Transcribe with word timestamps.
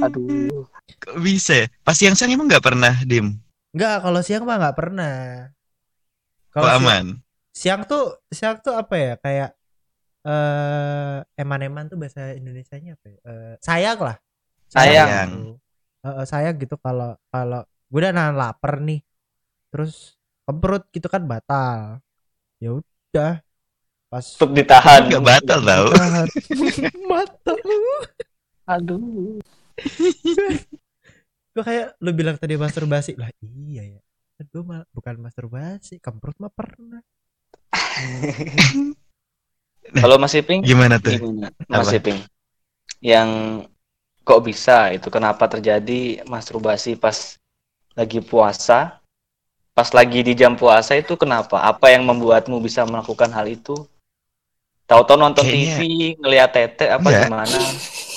Aduh. 0.00 0.64
Kok 1.00 1.16
bisa 1.20 1.64
ya? 1.64 1.66
Pas 1.84 1.96
siang-siang 1.96 2.32
emang 2.32 2.48
nggak 2.48 2.64
pernah, 2.64 2.94
Dim? 3.04 3.36
Enggak, 3.72 3.96
kalau 4.02 4.20
siang 4.20 4.44
mah 4.44 4.58
nggak 4.58 4.76
pernah. 4.76 5.14
Kalau 6.50 6.66
si- 6.66 6.76
aman? 6.82 7.06
siang 7.50 7.82
tuh 7.86 8.18
siang 8.32 8.58
tuh 8.58 8.74
apa 8.74 8.94
ya? 8.98 9.14
Kayak 9.20 9.50
eh 10.20 11.16
eman-eman 11.40 11.88
tuh 11.88 11.96
bahasa 11.96 12.36
Indonesianya 12.36 12.98
apa 12.98 13.06
ya? 13.08 13.18
Eh, 13.24 13.54
sayang 13.62 13.98
lah. 14.02 14.16
Sayang. 14.68 15.30
gitu. 15.30 15.50
Eh, 16.04 16.08
eh, 16.08 16.24
sayang 16.26 16.56
gitu 16.58 16.76
kalau 16.80 17.16
kalau 17.30 17.62
gue 17.64 18.00
udah 18.00 18.12
nahan 18.12 18.36
lapar 18.36 18.82
nih. 18.82 19.00
Terus 19.70 20.18
kemperut 20.44 20.84
gitu 20.90 21.06
kan 21.06 21.22
batal. 21.24 22.02
Ya 22.58 22.76
udah. 22.76 23.40
Pas 24.10 24.26
Untuk 24.36 24.50
ditahan. 24.58 25.06
Nggak 25.06 25.24
batal 25.24 25.60
tau. 25.62 25.86
Tahan. 25.94 26.28
Aduh. 28.70 29.42
Gue 31.50 31.62
kayak 31.66 31.98
lu 31.98 32.14
bilang 32.14 32.38
tadi 32.38 32.54
masturbasi 32.54 33.18
lah. 33.18 33.26
Iya 33.42 33.98
ya. 33.98 34.00
Kan 34.38 34.46
gue 34.46 34.62
mah 34.62 34.86
bukan 34.94 35.18
masturbasi, 35.18 35.98
kemperut 35.98 36.38
mah 36.38 36.52
pernah. 36.54 37.02
Kalau 39.90 40.16
Mas 40.22 40.38
Iping 40.38 40.62
Gimana 40.62 41.02
tuh? 41.02 41.18
gimana? 41.18 41.50
Mas 41.66 41.90
Apa? 41.90 41.98
Iping. 41.98 42.18
Yang 43.02 43.28
kok 44.22 44.40
bisa 44.46 44.94
itu 44.94 45.10
kenapa 45.10 45.50
terjadi 45.50 46.22
masturbasi 46.30 46.94
pas 46.94 47.34
lagi 47.98 48.22
puasa? 48.22 49.02
Pas 49.74 49.88
lagi 49.90 50.22
di 50.22 50.38
jam 50.38 50.54
puasa 50.54 50.94
itu 50.94 51.18
kenapa? 51.18 51.58
Apa 51.58 51.90
yang 51.90 52.06
membuatmu 52.06 52.62
bisa 52.62 52.86
melakukan 52.86 53.34
hal 53.34 53.50
itu? 53.50 53.74
Tahu-tahu 54.86 55.18
nonton 55.18 55.42
Kayaknya- 55.42 55.74
TV, 55.74 55.80
ngelihat 56.22 56.50
tete 56.54 56.86
apa 56.86 57.02
Enggak. 57.02 57.26
gimana? 57.26 57.58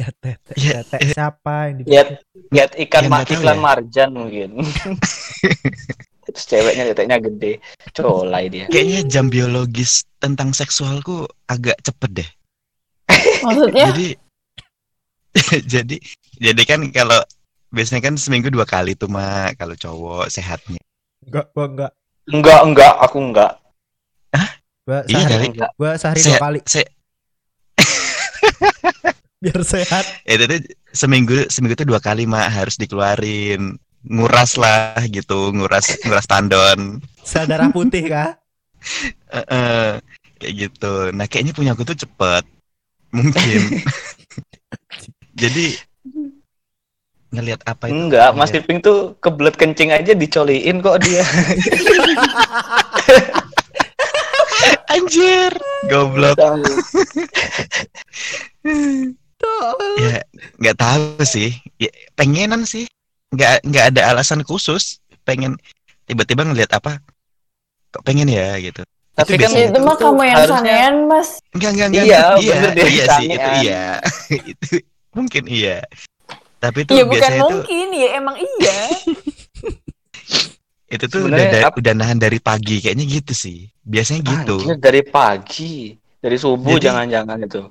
Ya 0.00 0.08
tete, 0.16 0.52
Ya, 0.56 0.70
ya, 0.72 0.80
tete 0.80 1.12
siapa 1.12 1.54
yang 1.68 1.74
di 1.76 1.82
Lihat 1.84 2.08
lihat 2.48 2.70
ikan 2.88 3.02
Ya, 3.04 3.08
nggak 3.12 3.26
tahu 3.28 3.36
iklan 3.36 3.52
ya. 3.52 3.60
marjan 3.60 4.08
mungkin. 4.10 4.50
Terus 6.24 6.44
ceweknya 6.46 6.84
teteknya 6.88 7.18
gede, 7.20 7.52
colai 7.92 8.48
dia. 8.48 8.64
Kayaknya 8.66 9.00
jam 9.04 9.26
biologis 9.28 10.08
tentang 10.16 10.56
seksualku 10.56 11.28
agak 11.44 11.76
cepet 11.84 12.10
deh. 12.16 12.28
Maksudnya 13.44 13.92
Jadi 13.92 14.08
jadi 15.78 15.96
jadi 16.40 16.62
kan 16.64 16.80
kalau 16.90 17.20
biasanya 17.68 18.08
kan 18.08 18.14
seminggu 18.16 18.48
dua 18.48 18.64
kali 18.64 18.96
tuh 18.96 19.06
mak 19.06 19.60
kalau 19.60 19.76
cowok 19.76 20.26
sehatnya. 20.26 20.80
Enggak, 21.22 21.52
gua 21.52 21.66
enggak. 21.68 21.92
Enggak, 22.30 22.60
enggak, 22.64 22.94
aku 23.04 23.18
enggak. 23.20 23.52
Gua 24.88 24.98
Iya 25.04 25.18
sehari, 25.22 25.28
kali. 25.28 25.46
Enggak. 25.52 25.70
gua 25.76 25.90
sehari 26.00 26.20
Sehat- 26.24 26.40
dua 26.40 26.46
kali 26.48 26.60
Se 26.64 26.82
biar 29.40 29.64
sehat. 29.64 30.04
itu 30.28 30.44
tuh 30.44 30.60
seminggu 30.92 31.48
seminggu 31.48 31.76
tuh 31.76 31.88
dua 31.88 32.00
kali 32.00 32.28
mak 32.28 32.52
harus 32.52 32.76
dikeluarin. 32.76 33.80
Nguras 34.00 34.56
lah 34.56 34.96
gitu 35.12 35.52
nguras 35.52 35.92
nguras 36.04 36.24
tandon. 36.24 37.04
Sel 37.20 37.44
darah 37.44 37.68
putih 37.68 38.08
kah? 38.08 38.32
Eh, 39.28 39.44
eh, 39.44 39.90
kayak 40.40 40.54
gitu. 40.56 41.12
Nah 41.12 41.28
kayaknya 41.28 41.52
punya 41.52 41.76
aku 41.76 41.84
tuh 41.84 41.96
cepet. 41.96 42.44
Mungkin. 43.12 43.84
Jadi 45.40 45.76
ngelihat 47.30 47.60
apa 47.68 47.88
itu? 47.88 47.96
Enggak, 47.96 48.32
Mas 48.32 48.48
ngelihat- 48.48 48.64
Iping 48.64 48.80
tuh 48.80 48.98
kebelet 49.20 49.56
kencing 49.56 49.92
aja 49.92 50.12
dicoliin 50.16 50.80
kok 50.80 50.96
dia. 51.04 51.24
anjir 54.90 55.54
goblok 55.86 56.34
ya 59.98 60.20
nggak 60.58 60.76
tahu 60.76 61.22
sih 61.22 61.54
ya, 61.76 61.90
pengenan 62.14 62.64
sih 62.64 62.86
nggak 63.30 63.62
nggak 63.62 63.84
ada 63.94 64.00
alasan 64.10 64.42
khusus 64.42 64.98
pengen 65.22 65.54
tiba-tiba 66.04 66.42
ngelihat 66.42 66.74
apa 66.74 66.98
kok 67.90 68.02
pengen 68.02 68.26
ya 68.26 68.58
gitu 68.58 68.82
Tapi 69.10 69.36
Itu 69.36 69.42
kan 69.42 69.50
biasanya 69.52 69.68
itu 69.68 69.80
mah 69.82 69.96
kamu 69.98 70.22
yang 70.22 70.36
harusnya- 70.38 70.64
sangean 70.64 70.94
mas 71.04 71.28
Enggak, 71.52 71.70
enggak, 71.74 71.88
enggak. 71.90 72.04
Iya, 72.06 72.20
iya, 72.40 72.54
bener 72.54 72.70
deh, 72.72 72.88
iya 72.88 73.04
sih, 73.10 73.26
itu 73.28 73.50
iya. 73.60 73.84
itu 74.54 74.66
mungkin 75.12 75.42
iya. 75.50 75.76
Tapi 76.56 76.78
itu 76.86 76.92
ya 76.94 77.04
bukan 77.04 77.32
mungkin 77.42 77.86
ya 77.92 78.08
emang 78.16 78.36
iya 78.38 78.78
itu 80.94 81.04
tuh 81.06 81.26
udah, 81.26 81.38
Sebenarnya 81.38 81.70
udah 81.70 81.92
nahan 81.94 82.18
dari 82.18 82.38
pagi 82.40 82.82
kayaknya 82.82 83.04
gitu 83.06 83.30
sih. 83.30 83.70
Biasanya 83.82 84.22
gitu. 84.26 84.56
Dari 84.74 85.02
pagi, 85.04 85.94
dari 86.18 86.34
subuh 86.34 86.78
Jadi- 86.78 86.86
jangan-jangan 86.90 87.38
itu. 87.44 87.62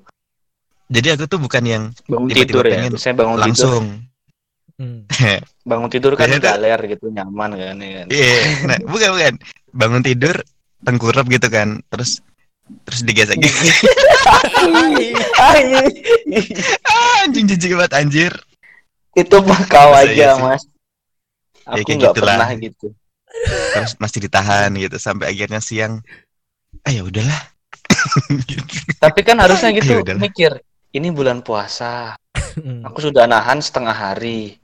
Jadi 0.89 1.07
aku 1.13 1.29
tuh 1.29 1.37
bukan 1.37 1.63
yang 1.63 1.83
Bangun 2.09 2.27
Tiba-tiba 2.33 2.45
tidur 2.49 2.63
ya, 2.65 2.71
pengen 2.73 2.91
saya 2.97 3.13
bangun 3.13 3.37
tidur. 3.37 3.45
langsung 3.45 3.83
Hmm. 4.79 5.03
Bangun 5.69 5.89
tidur 5.91 6.15
kan 6.15 6.31
galer 6.39 6.79
gitu, 6.87 7.11
nyaman 7.11 7.51
kan 7.51 7.75
ya 7.83 7.89
kan. 7.99 8.05
Iya, 8.07 8.35
nah, 8.63 8.79
bukan 8.87 9.09
bukan. 9.11 9.33
Bangun 9.75 10.03
tidur 10.07 10.35
tengkurap 10.87 11.27
gitu 11.27 11.51
kan. 11.51 11.83
Terus 11.91 12.23
terus 12.87 13.01
digesek 13.03 13.43
anjing 17.25 17.45
jijik 17.49 17.75
banget 17.75 17.93
anjir. 17.97 18.33
itu 19.17 19.35
mah 19.43 19.61
kau 19.67 19.91
aja, 19.91 20.07
iya? 20.07 20.31
Mas. 20.39 20.63
Ya, 21.65 21.75
Aku 21.75 21.83
kayak 21.83 21.97
nggak 21.99 22.13
gitulah. 22.15 22.35
pernah 22.39 22.49
gitu. 22.55 22.87
Terus 23.75 23.91
masih 23.99 24.19
ditahan 24.25 24.69
gitu 24.79 24.95
sampai 24.95 25.33
akhirnya 25.33 25.59
siang. 25.59 25.99
Ah 26.87 26.93
ya 26.93 27.03
udahlah. 27.03 27.41
Tapi 29.03 29.19
kan 29.27 29.43
harusnya 29.43 29.73
gitu 29.81 29.91
Ya 29.91 30.01
udahlah. 30.07 30.21
mikir, 30.23 30.51
ini 30.91 31.09
bulan 31.09 31.41
puasa. 31.41 32.17
Hmm. 32.59 32.81
Aku 32.85 32.99
sudah 33.01 33.25
nahan 33.25 33.61
setengah 33.61 33.93
hari. 33.93 34.57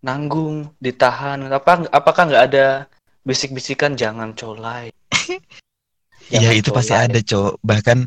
Nanggung, 0.00 0.72
ditahan. 0.80 1.44
Apa 1.46 1.86
apakah 1.92 2.26
nggak 2.26 2.44
ada 2.52 2.66
bisik-bisikan 3.22 3.94
jangan 3.94 4.32
colai? 4.32 4.90
Iya 6.30 6.50
itu 6.58 6.72
pasti 6.72 6.90
colai. 6.90 7.06
ada 7.06 7.20
cowok 7.20 7.54
bahkan 7.60 7.98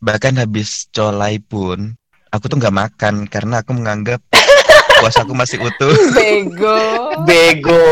bahkan 0.00 0.34
habis 0.34 0.88
colai 0.90 1.38
pun 1.38 1.92
aku 2.32 2.48
tuh 2.48 2.56
nggak 2.56 2.72
makan 2.74 3.14
karena 3.28 3.60
aku 3.60 3.76
menganggap 3.76 4.18
puasaku 4.98 5.36
masih 5.36 5.60
utuh 5.60 5.92
bego 6.10 6.78
Bego, 7.28 7.84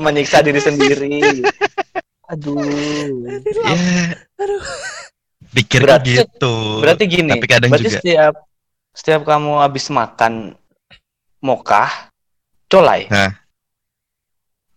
menyiksa 0.00 0.40
diri 0.42 0.58
sendiri. 0.58 1.44
Aduh. 2.32 3.28
ya 3.60 3.76
pikirku 5.52 5.84
Berarti- 5.84 6.16
gitu 6.24 6.56
Berarti 6.80 7.04
gini, 7.04 7.30
tapi 7.36 7.46
kadang 7.46 7.70
berarti 7.70 7.84
juga 7.86 7.98
setiap 8.00 8.34
setiap 8.92 9.24
kamu 9.24 9.60
habis 9.60 9.88
makan 9.88 10.52
mokah, 11.40 11.90
colai. 12.66 13.08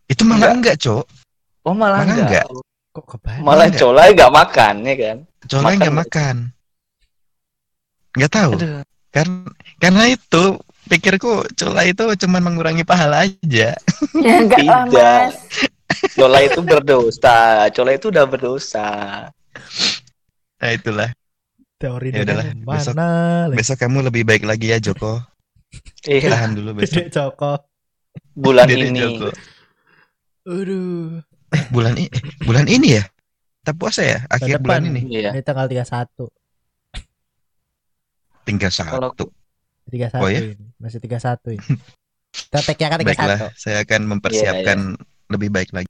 itu 0.06 0.22
malah 0.24 0.53
enggak 0.53 0.78
cok 0.78 1.06
Oh 1.66 1.74
malah, 1.74 2.06
Malah 2.06 2.14
enggak. 2.14 2.46
enggak. 2.46 2.46
Kok 2.94 3.06
kebayang? 3.09 3.42
Malah 3.42 3.66
Enggak. 3.68 3.80
colai 3.81 4.08
enggak 4.14 4.34
makan 4.34 4.74
ya 4.81 4.96
kan? 4.96 5.18
colai 5.46 5.64
Makan 5.66 5.76
nggak 5.76 5.92
nggak? 5.92 6.00
makan 6.06 6.36
nggak 8.16 8.31
tahu 8.31 8.52
Aduh. 8.56 8.81
kan 9.12 9.28
karena 9.76 10.03
itu 10.08 10.44
pikirku 10.86 11.32
colai 11.52 11.92
itu 11.92 12.06
cuma 12.16 12.38
mengurangi 12.40 12.82
pahala 12.82 13.28
aja 13.28 13.76
ya 14.16 14.38
enggak 14.40 14.62
lah 14.64 14.86
Tidak. 14.88 14.94
mas 14.94 15.36
Colai 16.12 16.47
itu 16.47 16.59
berdosa. 16.59 17.68
Colai 17.72 17.96
itu 17.96 18.08
udah 18.12 18.26
berdosa. 18.28 18.88
nah 20.56 20.70
itulah 20.72 21.12
Teori 21.75 22.08
Ya 22.09 22.24
udahlah, 22.24 22.46
dari 22.47 22.63
besok- 22.63 22.96
lagi? 22.96 23.56
besok 23.56 23.78
kamu 23.78 23.97
lebih 24.08 24.24
baik 24.24 24.44
lagi 24.44 24.72
ya 24.72 24.80
Joko 24.80 25.19
Iya, 26.08 26.31
tahan 26.31 26.56
dulu 26.56 26.69
besok 26.74 26.96
Dede 26.97 27.12
Joko. 27.12 27.52
bulan 28.34 28.66
Dede 28.66 28.88
ini. 28.88 29.00
Joko. 29.02 29.28
Aduh. 30.46 31.19
bulan 31.68 31.94
ini 31.96 32.08
bulan 32.41 32.66
ini 32.66 32.88
ya 32.94 33.03
kita 33.59 33.72
puasa 33.74 34.02
ya 34.02 34.19
akhir 34.30 34.56
depan. 34.58 34.64
bulan 34.64 34.81
ini 34.88 35.02
Iya. 35.12 35.30
Ini 35.31 35.41
tanggal 35.41 35.68
31. 35.68 36.31
tinggal 38.44 38.72
Kalau- 38.72 39.12
satu 39.12 39.25
31 39.85 40.22
Oh, 40.22 40.30
ya? 40.30 40.40
ini. 40.41 40.66
Masih 40.78 41.00
31 41.00 41.49
ini. 41.52 41.66
Kita 42.32 42.59
tag-nya 42.61 42.88
kan 42.88 42.99
31. 42.99 43.09
baiklah 43.09 43.40
saya 43.53 43.78
akan 43.82 44.02
mempersiapkan 44.08 44.78
lebih 45.28 45.49
baik 45.49 45.70
lagi 45.72 45.90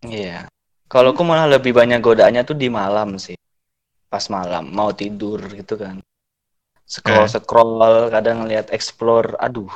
Iya. 0.00 0.48
Kalau 0.86 1.12
aku 1.12 1.20
malah 1.20 1.44
lebih 1.46 1.74
banyak 1.74 1.98
godaannya 1.98 2.42
tuh 2.42 2.54
di 2.54 2.68
malam 2.68 3.18
sih. 3.18 3.36
Pas 4.08 4.24
malam 4.28 4.64
mau 4.68 4.90
tidur 4.90 5.38
gitu 5.48 5.76
kan. 5.76 6.00
Scroll 6.82 7.24
Eh. 7.24 7.30
scroll 7.30 7.80
kadang 8.08 8.48
lihat 8.48 8.72
explore. 8.72 9.36
Aduh, 9.36 9.68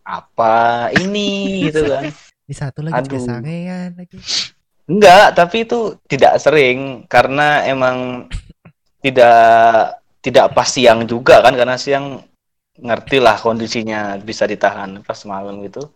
apa 0.00 0.88
ini 0.92 1.28
gitu 1.66 1.90
kan. 1.90 2.06
Ini 2.46 2.54
satu 2.54 2.82
lagi 2.82 2.94
Aduh. 2.96 3.18
sangean 3.18 3.94
lagi. 3.94 4.18
Enggak, 4.86 5.34
tapi 5.34 5.62
itu 5.62 5.94
tidak 6.06 6.38
sering 6.38 7.06
karena 7.06 7.62
emang 7.62 8.26
tidak 8.98 9.96
tidak 10.20 10.50
pas 10.50 10.66
siang 10.66 11.06
juga 11.06 11.40
kan 11.40 11.54
karena 11.54 11.74
siang 11.74 12.20
ngerti 12.74 13.18
lah 13.18 13.36
kondisinya 13.36 14.18
bisa 14.18 14.44
ditahan 14.44 14.98
pas 15.00 15.18
malam 15.24 15.62
gitu. 15.62 15.88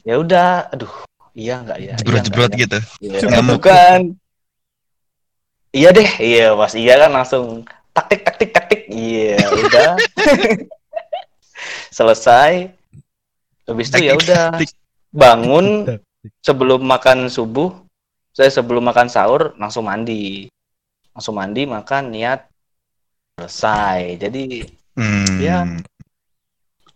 Ya 0.00 0.16
udah, 0.16 0.68
aduh, 0.70 0.92
iya 1.32 1.60
enggak 1.60 1.78
ya? 1.78 1.84
Iya 1.86 1.94
jebrot-jebrot 1.98 2.50
enggak 2.52 2.52
ya? 2.52 2.62
gitu 2.62 2.78
Iya, 3.00 3.18
Ngamuk. 3.26 3.52
bukan. 3.60 4.00
Iya 5.76 5.92
deh, 5.92 6.08
iya 6.16 6.56
pas 6.56 6.72
iya 6.72 6.94
kan 6.96 7.10
langsung 7.12 7.44
taktik 7.92 8.24
taktik 8.24 8.50
taktik. 8.56 8.80
Iya, 8.88 9.36
udah. 9.44 9.90
selesai. 11.96 12.72
Habis 13.66 13.86
itu 13.92 14.08
ya 14.08 14.14
udah. 14.16 14.56
bangun 15.12 15.84
sebelum 16.40 16.80
makan 16.80 17.28
subuh. 17.28 17.76
Saya 18.32 18.48
sebelum 18.48 18.84
makan 18.84 19.08
sahur 19.08 19.52
langsung 19.56 19.84
mandi. 19.84 20.48
Langsung 21.12 21.36
mandi 21.36 21.68
makan 21.68 22.08
niat. 22.08 22.48
Selesai. 23.36 24.16
Jadi 24.16 24.44
Hmm. 24.96 25.36
Ya. 25.44 25.60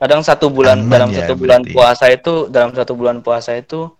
kadang 0.01 0.25
satu 0.25 0.49
bulan 0.49 0.81
Aman 0.81 0.89
dalam 0.89 1.11
ya, 1.13 1.21
satu 1.21 1.37
bulan 1.37 1.61
berarti. 1.61 1.77
puasa 1.77 2.05
itu 2.09 2.49
dalam 2.49 2.73
satu 2.73 2.97
bulan 2.97 3.21
puasa 3.21 3.53
itu 3.61 3.93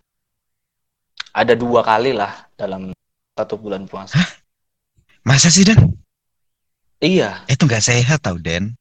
ada 1.37 1.53
dua 1.53 1.85
kali 1.85 2.17
lah 2.17 2.49
dalam 2.57 2.97
satu 3.37 3.61
bulan 3.61 3.85
puasa 3.85 4.17
Masa 5.25 5.53
sih 5.53 5.65
Dan? 5.67 5.93
iya 7.01 7.45
Itu 7.49 7.65
nggak 7.65 7.85
sehat 7.85 8.25
tau 8.25 8.37
Den. 8.41 8.77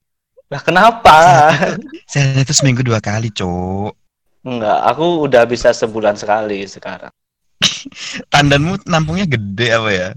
lah 0.50 0.62
kenapa 0.66 1.18
Sehat 2.12 2.42
itu 2.42 2.54
seminggu 2.58 2.82
dua 2.82 2.98
kali, 2.98 3.30
cok. 3.30 3.94
enggak 4.48 4.80
aku 4.88 5.28
udah 5.28 5.44
bisa 5.46 5.70
sebulan 5.76 6.16
sekali 6.16 6.64
sekarang 6.66 7.12
Tandanmu 8.32 8.88
nampungnya 8.88 9.28
gede 9.28 9.68
apa 9.76 9.90
ya? 9.92 10.10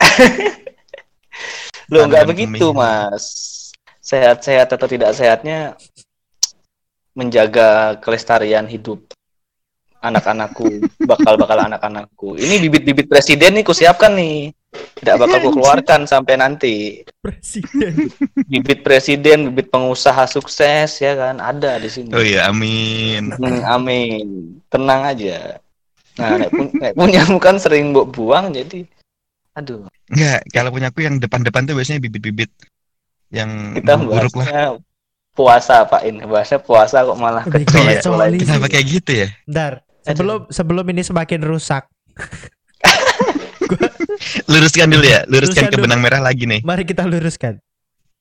Lo 1.92 2.06
nggak 2.06 2.26
begitu. 2.30 2.70
Mas. 2.70 3.26
Sehat-sehat 4.04 4.68
atau 4.68 4.86
tidak 4.86 5.16
sehatnya 5.16 5.74
menjaga 7.16 7.96
kelestarian 8.02 8.68
hidup 8.68 9.00
anak-anakku, 10.04 10.84
bakal-bakal 11.08 11.56
anak-anakku. 11.64 12.36
Ini 12.36 12.60
bibit-bibit 12.68 13.08
presiden 13.08 13.56
nih 13.56 13.64
kusiapkan 13.64 14.12
nih. 14.12 14.52
Tidak 14.74 15.16
bakal 15.20 15.38
ku 15.44 15.50
keluarkan 15.58 16.06
sampai 16.08 16.34
nanti. 16.40 17.04
Presiden. 17.20 18.08
Bibit 18.48 18.80
presiden, 18.82 19.50
bibit 19.52 19.68
pengusaha 19.68 20.24
sukses 20.26 20.98
ya 20.98 21.12
kan 21.14 21.38
ada 21.38 21.78
di 21.78 21.88
sini. 21.92 22.10
Oh 22.14 22.24
iya, 22.24 22.48
amin. 22.48 23.34
Hmm, 23.36 23.62
amin. 23.64 24.58
Tenang 24.72 25.02
aja. 25.04 25.58
Nah, 26.14 26.38
nek, 26.38 26.50
pun- 26.54 26.74
nek 26.78 26.92
punya 26.94 27.26
kan 27.42 27.58
sering 27.58 27.90
mbok 27.90 28.14
buang 28.14 28.54
jadi 28.54 28.86
aduh, 29.54 29.86
Enggak, 30.10 30.42
kalau 30.50 30.70
punya 30.74 30.90
aku 30.90 31.06
yang 31.06 31.18
depan-depan 31.22 31.66
tuh 31.66 31.74
biasanya 31.78 32.02
bibit-bibit 32.02 32.50
yang 33.30 33.74
kita 33.78 33.94
buruk 33.98 34.34
lah. 34.38 34.78
puasa 35.34 35.86
Pak 35.86 36.02
In. 36.06 36.22
Bahasnya 36.26 36.58
puasa 36.62 37.02
kok 37.02 37.18
malah 37.18 37.46
Lebih 37.46 37.66
kecolek 37.66 38.02
kecoli. 38.02 38.38
Kenapa 38.42 38.66
kayak 38.70 38.86
gitu 38.86 39.12
ya? 39.26 39.28
Ntar, 39.46 39.72
sebelum 40.06 40.46
sebelum 40.50 40.86
ini 40.90 41.02
semakin 41.02 41.40
rusak, 41.42 41.86
Luruskan 44.50 44.88
dulu 44.88 45.02
ya, 45.02 45.22
luruskan 45.24 45.30
Luruskan 45.30 45.64
ke 45.66 45.74
dulu. 45.74 45.84
benang 45.84 46.00
merah 46.00 46.20
lagi 46.20 46.44
nih. 46.44 46.60
mari 46.62 46.82
kita 46.82 47.02
luruskan. 47.02 47.58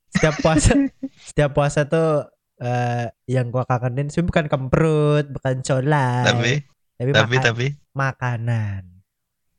Setiap 0.09 0.35
puasa, 0.39 0.71
setiap 1.29 1.51
puasa 1.51 1.79
tuh 1.83 2.29
eh, 2.57 3.07
yang 3.25 3.49
gua 3.49 3.63
kangenin 3.63 4.07
sih 4.07 4.21
bukan 4.21 4.45
kemprut, 4.45 5.25
bukan 5.29 5.59
colai, 5.59 6.23
Tapi, 6.23 6.51
tapi, 6.95 7.09
tapi, 7.11 7.33
maka- 7.33 7.45
tapi, 7.45 7.67
makanan. 7.93 8.81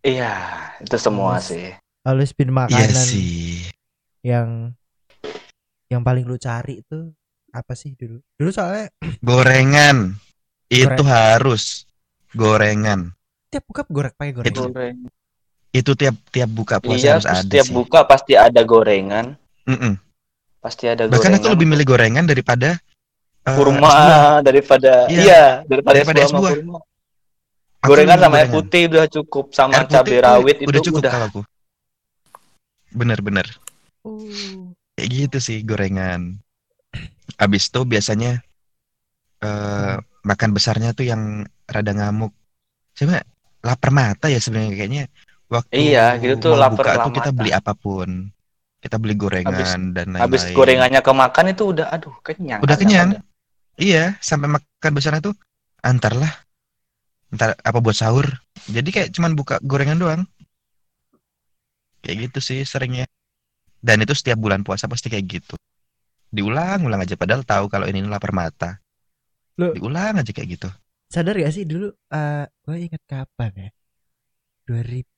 Iya, 0.00 0.34
itu 0.78 0.96
semua 0.96 1.36
Terus, 1.36 1.48
sih. 1.50 1.66
Lalu 2.02 2.22
spin 2.24 2.48
iya 2.48 2.56
makanan 2.58 2.92
sih. 3.02 3.64
yang 4.20 4.48
yang 5.86 6.00
paling 6.00 6.22
lu 6.22 6.36
cari 6.36 6.80
itu 6.80 7.08
apa 7.50 7.72
sih 7.72 7.94
dulu? 7.94 8.20
Dulu 8.34 8.50
soalnya 8.50 8.92
Gorengan. 9.22 10.12
Itu 10.66 10.86
Goreng. 10.96 11.06
harus 11.06 11.84
gorengan. 12.30 13.14
tiap 13.46 13.62
buka 13.64 13.86
goreng 13.86 14.10
pakai 14.12 14.32
goreng. 14.32 14.48
Itu- 14.48 14.68
Goreng. 14.68 14.96
Itu 15.74 15.98
tiap 15.98 16.14
tiap 16.30 16.46
buka 16.48 16.78
puasa 16.78 16.94
Iya, 16.96 17.10
harus 17.18 17.26
ada 17.26 17.42
setiap 17.42 17.66
sih. 17.66 17.74
buka 17.74 18.06
pasti 18.06 18.32
ada 18.38 18.62
gorengan, 18.62 19.34
Mm-mm. 19.66 19.98
pasti 20.62 20.86
ada 20.86 21.10
Bahkan 21.10 21.18
gorengan. 21.18 21.42
aku 21.42 21.46
lebih 21.50 21.66
milih 21.66 21.82
gorengan 21.84 22.24
daripada 22.24 22.78
eh, 23.42 23.56
kurma 23.58 23.82
buah. 23.82 24.38
daripada 24.40 25.10
Iya, 25.10 25.18
iya, 25.20 25.44
daripada, 25.66 25.94
daripada 25.98 26.20
es 26.20 26.30
buah 26.30 26.52
kurma. 26.54 26.78
Gorengan 27.82 28.16
sama 28.16 28.34
air 28.38 28.46
gorengan. 28.46 28.54
putih 28.56 28.82
udah 28.88 29.06
cukup 29.10 29.44
sama 29.50 29.72
Air 29.76 29.86
cabai 29.90 30.18
rawit 30.18 30.56
udah 30.62 30.70
itu 30.72 30.86
cukup 30.88 31.00
udah. 31.02 31.12
kalau 31.12 31.26
aku. 31.28 31.42
Bener-bener. 32.90 33.46
Oh. 34.00 34.22
Kayak 34.94 35.08
gitu 35.10 35.38
sih 35.42 35.58
gorengan. 35.60 36.38
Abis 37.36 37.66
itu 37.66 37.82
biasanya 37.82 38.38
eh 39.42 39.94
makan 40.22 40.50
besarnya 40.54 40.94
tuh 40.94 41.04
yang 41.04 41.42
rada 41.66 41.90
ngamuk. 41.90 42.30
Coba 42.94 43.20
lapar 43.60 43.90
mata 43.90 44.30
ya 44.30 44.38
sebenarnya 44.38 44.72
kayaknya. 44.72 45.04
Waktu 45.54 45.70
Iya, 45.70 46.18
gitu 46.18 46.34
tuh 46.50 46.58
lapar 46.58 46.98
tuh 47.06 47.14
kita 47.14 47.30
beli 47.30 47.50
apa 47.54 47.72
pun. 47.78 48.34
Kita 48.82 48.98
beli 48.98 49.14
gorengan 49.16 49.94
dan 49.96 50.12
lain-lain. 50.12 50.22
Habis 50.26 50.50
gorengannya 50.50 51.00
kemakan 51.00 51.46
itu 51.54 51.62
udah 51.72 51.86
aduh 51.94 52.12
kenyang. 52.26 52.60
Udah 52.60 52.76
kenyang. 52.76 53.16
sama 53.16 53.32
Iya, 53.74 54.04
sampai 54.22 54.48
makan 54.54 54.92
besarnya 54.94 55.22
tuh 55.24 55.34
antar 55.82 56.14
lah. 56.14 56.32
Ntar 57.34 57.58
apa 57.58 57.78
buat 57.82 57.96
sahur. 57.96 58.26
Jadi 58.70 58.88
kayak 58.94 59.08
cuman 59.14 59.34
buka 59.34 59.58
gorengan 59.62 59.98
doang. 59.98 60.22
Kayak 62.04 62.30
gitu 62.30 62.38
sih 62.44 62.60
seringnya. 62.62 63.08
Dan 63.80 64.04
itu 64.04 64.14
setiap 64.14 64.38
bulan 64.38 64.62
puasa 64.62 64.86
pasti 64.86 65.10
kayak 65.10 65.26
gitu. 65.26 65.56
Diulang-ulang 66.30 67.02
aja 67.02 67.14
padahal 67.14 67.42
tahu 67.42 67.66
kalau 67.70 67.86
ini 67.88 68.02
lapar 68.04 68.30
mata. 68.34 68.78
Loh. 69.58 69.74
Diulang 69.74 70.18
aja 70.18 70.30
kayak 70.30 70.60
gitu. 70.60 70.68
Sadar 71.10 71.38
gak 71.38 71.54
sih 71.54 71.62
dulu 71.62 71.94
eh 72.10 72.46
gue 72.66 72.76
inget 72.78 73.02
kapan 73.06 73.52
ya? 73.54 73.70
2000 74.66 75.13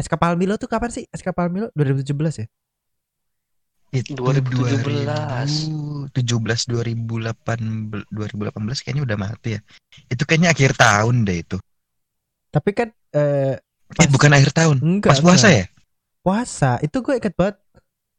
SK 0.00 0.12
Palmilo 0.16 0.56
tuh 0.56 0.68
kapan 0.70 0.90
sih? 0.90 1.04
SK 1.12 1.30
Palmilo 1.36 1.68
2017 1.76 2.42
ya? 2.42 2.46
Itu 3.92 4.16
2017. 4.16 4.88
2017 6.16 6.64
2018 6.72 8.08
2018 8.08 8.84
kayaknya 8.84 9.02
udah 9.04 9.18
mati 9.20 9.48
ya. 9.56 9.60
Itu 10.08 10.24
kayaknya 10.24 10.56
akhir 10.56 10.80
tahun 10.80 11.28
deh 11.28 11.44
itu. 11.44 11.56
Tapi 12.48 12.70
kan 12.72 12.88
eh 13.12 13.60
Eh 13.92 14.08
bukan 14.08 14.32
akhir 14.32 14.56
tahun. 14.56 14.80
enggak 14.80 15.12
Pas 15.12 15.20
puasa 15.20 15.52
enggak. 15.52 15.60
ya? 15.60 15.64
Puasa. 16.24 16.70
Itu 16.80 17.04
gue 17.04 17.20
inget 17.20 17.36
banget. 17.36 17.60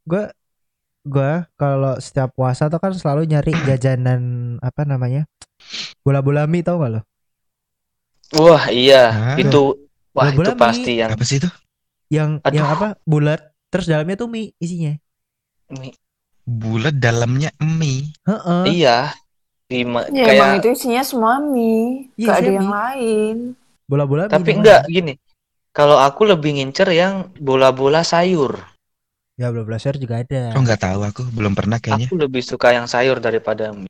Gue 0.06 0.30
gue 1.04 1.32
kalau 1.58 1.98
setiap 1.98 2.32
puasa 2.38 2.70
tuh 2.70 2.78
kan 2.78 2.94
selalu 2.94 3.26
nyari 3.26 3.52
jajanan 3.68 4.56
apa 4.62 4.86
namanya? 4.86 5.26
Bola-bola 6.06 6.46
mie 6.46 6.62
tau 6.62 6.78
gak 6.78 6.92
lo? 6.94 7.02
Wah, 8.34 8.66
iya, 8.74 9.14
Hah? 9.14 9.38
itu 9.38 9.83
wah 10.14 10.30
Bola-bola 10.30 10.48
itu 10.48 10.54
pasti 10.56 10.92
yang 11.02 11.10
Apa 11.12 11.24
sih 11.26 11.38
itu? 11.42 11.50
Yang 12.14 12.30
Aduh. 12.46 12.56
yang 12.56 12.68
apa? 12.70 12.88
Bulat 13.04 13.42
terus 13.74 13.86
dalamnya 13.90 14.16
tuh 14.22 14.30
mie 14.30 14.54
isinya. 14.62 14.94
mie. 15.74 15.98
Bulat 16.46 16.96
dalamnya 17.02 17.50
mie. 17.60 18.14
Heeh. 18.30 18.64
Iya. 18.70 19.14
Di 19.66 19.82
ma- 19.88 20.06
Ya 20.14 20.28
kayak 20.30 20.38
emang 20.38 20.52
itu 20.62 20.68
isinya 20.78 21.02
semua 21.02 21.42
mie. 21.42 22.14
Iya, 22.14 22.28
Gak 22.30 22.36
ada 22.38 22.42
isinya 22.42 22.54
yang 22.54 22.68
mie. 22.70 22.74
lain. 22.78 23.36
Bola-bola 23.90 24.24
mie 24.30 24.34
tapi 24.38 24.50
enggak 24.54 24.82
gini. 24.88 25.14
Kalau 25.74 25.98
aku 25.98 26.30
lebih 26.30 26.54
ngincer 26.62 26.86
yang 26.94 27.34
bola-bola 27.42 28.06
sayur. 28.06 28.62
Ya 29.42 29.50
bola-bola 29.50 29.82
sayur 29.82 29.98
juga 29.98 30.22
ada. 30.22 30.54
Oh 30.54 30.62
nggak 30.62 30.82
tahu 30.86 31.02
aku 31.02 31.22
belum 31.34 31.58
pernah 31.58 31.82
kayaknya. 31.82 32.14
Aku 32.14 32.22
lebih 32.22 32.46
suka 32.46 32.70
yang 32.78 32.86
sayur 32.86 33.18
daripada 33.18 33.74
mie. 33.74 33.90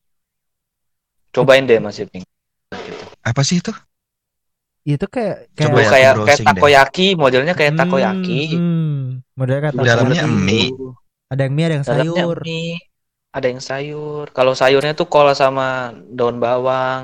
Cobain 1.34 1.66
deh 1.68 1.82
Mas 1.84 2.00
Iping. 2.00 2.24
Gitu. 2.72 3.04
Apa 3.26 3.42
sih 3.44 3.60
itu? 3.60 3.74
Itu 4.92 5.06
kayak 5.16 5.36
kayak 5.58 5.72
Coba 5.72 5.80
ya, 5.88 5.92
kayak 5.92 6.14
kayak 6.26 6.42
browsing 6.42 6.52
deh. 6.58 6.68
takoyaki, 6.68 7.08
modelnya 7.22 7.54
kayak 7.60 7.74
Hmm, 7.74 7.80
takoyaki. 7.80 8.34
Hmm, 8.52 9.24
modelnya 9.38 9.62
kayak 9.66 9.78
Dalamnya 9.86 10.24
takoyaki. 10.24 10.28
mie. 10.28 10.68
Ada 11.32 11.42
yang 11.46 11.54
mie, 11.56 11.66
ada 11.68 11.76
yang 11.80 11.88
Dalamnya 11.88 12.24
sayur. 12.24 12.38
mie, 12.44 12.76
ada 13.36 13.46
yang 13.52 13.64
sayur. 13.70 14.26
Kalau 14.38 14.54
sayurnya 14.62 14.94
tuh 15.00 15.08
kol 15.14 15.28
sama 15.42 15.64
daun 16.18 16.38
bawang. 16.44 17.04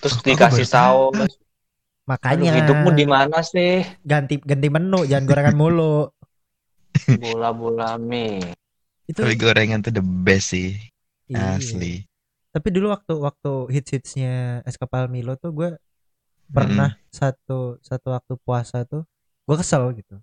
Terus 0.00 0.16
Oh, 0.16 0.22
dikasih 0.26 0.66
saus. 0.74 1.30
Aduh, 2.30 2.46
Makanya 2.46 2.50
hidupmu 2.56 2.90
di 2.98 3.04
mana 3.14 3.38
sih? 3.52 3.72
ganti 4.10 4.34
ganti 4.42 4.68
menu, 4.74 5.00
jangan 5.10 5.24
gorengan 5.28 5.56
mulu. 5.60 5.94
Bola-bola 7.20 7.88
mie. 8.08 8.54
Itu 9.10 9.22
Tapi 9.22 9.34
gorengan 9.42 9.80
tuh 9.84 9.92
the 9.96 10.04
best 10.04 10.46
sih. 10.54 10.68
iya. 11.30 11.56
Asli. 11.56 12.04
Tapi 12.52 12.68
dulu 12.74 12.86
waktu 12.94 13.12
waktu 13.26 13.48
hits 13.74 13.90
hitsnya 13.96 14.60
Eskapal 14.68 15.04
Milo 15.14 15.32
tuh 15.40 15.50
gue 15.58 15.68
pernah 16.50 16.90
satu 17.08 17.78
satu 17.78 18.06
waktu 18.10 18.34
puasa 18.40 18.82
tuh 18.82 19.06
gue 19.44 19.56
kesel 19.56 19.92
gitu. 19.94 20.18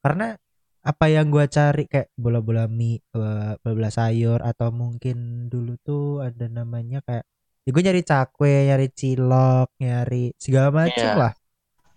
Karena 0.00 0.32
apa 0.80 1.12
yang 1.12 1.28
gue 1.28 1.44
cari 1.44 1.84
kayak 1.84 2.08
bola-bola 2.16 2.64
mie, 2.64 3.04
eh, 3.12 3.52
bola-bola 3.60 3.90
sayur 3.92 4.40
atau 4.40 4.72
mungkin 4.72 5.48
dulu 5.52 5.76
tuh 5.84 6.24
ada 6.24 6.48
namanya 6.48 7.04
kayak 7.04 7.24
ya 7.62 7.70
gue 7.70 7.82
nyari 7.84 8.00
cakwe, 8.00 8.72
nyari 8.72 8.88
cilok, 8.88 9.68
nyari 9.76 10.32
segala 10.40 10.68
macam 10.72 11.04
Iya. 11.04 11.20
lah. 11.20 11.32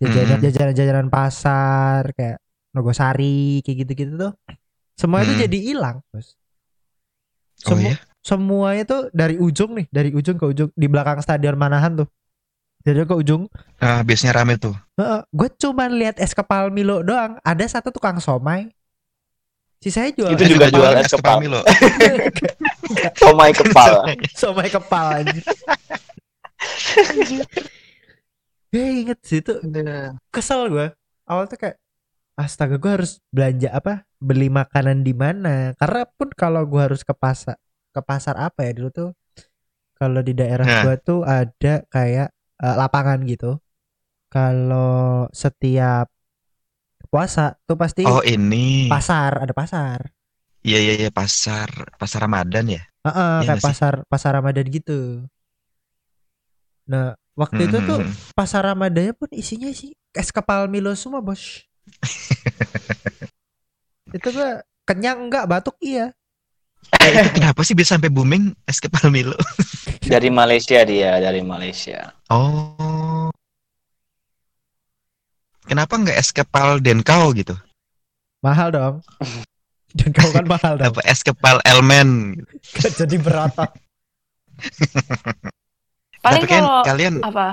Jajanan 0.04 0.36
Mhm. 0.36 0.44
jajanan 0.44 0.74
jajanan 0.76 1.08
pasar 1.08 2.12
kayak 2.12 2.38
Nogosari 2.74 3.62
kayak 3.64 3.88
gitu-gitu 3.88 4.14
tuh. 4.20 4.34
Semua 4.98 5.24
itu 5.24 5.32
Hmm. 5.32 5.44
jadi 5.48 5.58
hilang. 5.64 5.98
Oh 6.12 6.20
Semua 7.56 7.94
iya? 7.94 7.96
semuanya 8.20 8.84
tuh 8.84 9.02
dari 9.14 9.36
ujung 9.40 9.78
nih, 9.78 9.88
dari 9.88 10.10
ujung 10.12 10.36
ke 10.36 10.46
ujung 10.48 10.70
di 10.76 10.88
belakang 10.88 11.24
stadion 11.24 11.56
Manahan 11.56 12.04
tuh. 12.04 12.08
Dari 12.84 13.00
ujung 13.00 13.08
ke 13.08 13.16
ujung. 13.16 13.44
Ah, 13.80 14.04
biasanya 14.04 14.44
rame 14.44 14.60
tuh. 14.60 14.76
gue 15.32 15.50
cuman 15.56 15.90
lihat 15.96 16.20
es 16.20 16.36
kepal 16.36 16.68
Milo 16.68 17.00
doang. 17.00 17.40
Ada 17.40 17.80
satu 17.80 17.96
tukang 17.96 18.20
somai. 18.20 18.72
Sisanya 19.80 20.12
jual 20.16 20.32
Itu 20.36 20.44
juga 20.48 20.68
jual 20.72 20.80
jualan 20.92 21.04
es 21.04 21.12
kepal. 21.12 21.38
Milo. 21.44 21.60
Somai 23.20 23.52
kepal. 23.52 23.94
somai 24.44 24.68
kepal 24.72 25.08
aja. 25.24 25.32
Gue 28.72 29.06
inget 29.06 29.20
sih 29.24 29.40
itu 29.40 29.60
kesel 30.32 30.68
gue. 30.72 30.88
Awal 31.28 31.46
tuh 31.48 31.60
kayak 31.60 31.78
astaga 32.36 32.80
gue 32.80 32.92
harus 32.92 33.20
belanja 33.32 33.70
apa? 33.72 34.04
Beli 34.20 34.48
makanan 34.52 35.04
di 35.04 35.14
mana? 35.16 35.72
Karena 35.76 36.04
pun 36.08 36.32
kalau 36.36 36.64
gue 36.68 36.82
harus 36.82 37.04
ke 37.04 37.14
pasar 37.16 37.60
ke 37.94 38.02
pasar 38.02 38.36
apa 38.42 38.66
ya 38.66 38.74
dulu 38.74 38.90
tuh 38.90 39.10
kalau 39.94 40.20
di 40.26 40.34
daerah 40.34 40.66
Nah. 40.66 40.82
gua 40.82 40.96
tuh 40.98 41.22
ada 41.22 41.86
kayak 41.94 42.33
eh, 42.64 42.76
lapangan 42.82 43.20
gitu. 43.32 43.46
Kalau 44.34 45.28
setiap 45.44 46.06
puasa 47.12 47.56
tuh 47.68 47.78
pasti 47.82 48.02
Oh 48.08 48.24
ini. 48.24 48.88
pasar, 48.92 49.32
ada 49.44 49.54
pasar. 49.56 50.00
Iya 50.68 50.78
iya 50.84 50.94
iya 51.02 51.10
pasar 51.20 51.70
pasar 52.00 52.20
Ramadan 52.26 52.66
ya. 52.76 52.82
Heeh, 53.06 53.32
Iya 53.40 53.48
kayak 53.48 53.52
nggak 53.52 53.62
sih? 53.68 53.68
pasar 53.68 53.94
pasar 54.12 54.32
Ramadan 54.38 54.66
gitu. 54.76 55.00
Nah, 56.92 57.16
waktu 57.40 57.62
itu 57.72 57.78
tuh 57.84 58.00
pasar 58.38 58.62
Ramadannya 58.68 59.14
pun 59.16 59.30
isinya 59.32 59.72
sih 59.72 59.96
es 60.14 60.30
kepal 60.36 60.68
Milo 60.72 60.92
semua, 61.00 61.24
Bos. 61.24 61.64
itu 64.18 64.28
gua 64.36 64.50
kenyang 64.88 65.20
enggak, 65.30 65.44
batuk 65.52 65.76
iya. 65.84 66.12
Eh, 67.04 67.10
itu 67.16 67.30
kenapa 67.36 67.62
sih 67.64 67.76
bisa 67.76 67.96
sampai 67.96 68.12
booming 68.12 68.56
es 68.68 68.80
kepal 68.80 69.12
Milo? 69.12 69.36
Dari 70.14 70.28
Malaysia 70.28 70.84
dia, 70.84 71.20
dari 71.24 71.40
Malaysia. 71.40 72.12
Oh. 72.28 73.32
Kenapa 75.64 75.96
nggak 75.96 76.18
es 76.20 76.36
kepal 76.36 76.84
Denkau 76.84 77.32
gitu? 77.32 77.56
Mahal 78.44 78.76
dong. 78.76 78.96
Dan 79.98 80.10
kau 80.12 80.28
kan 80.34 80.44
mahal 80.50 80.76
dong. 80.76 80.92
Apa 80.92 81.02
es 81.08 81.24
kepal 81.24 81.64
Elmen? 81.64 82.36
Jadi 83.00 83.16
berotot. 83.16 83.72
Paling 86.24 86.44
Tapi 86.44 86.52
kan 86.52 86.62
kalau 86.64 86.84
kalian 86.88 87.14
apa? 87.24 87.48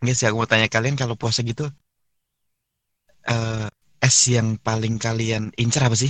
nggak 0.00 0.16
sih 0.16 0.24
aku 0.24 0.40
mau 0.40 0.48
tanya 0.48 0.64
kalian 0.72 0.96
kalau 0.96 1.12
puasa 1.12 1.44
gitu 1.44 1.68
eh 3.28 3.68
es 4.00 4.16
yang 4.32 4.56
paling 4.56 4.96
kalian 4.96 5.52
incer 5.60 5.84
apa 5.84 5.96
sih? 5.96 6.08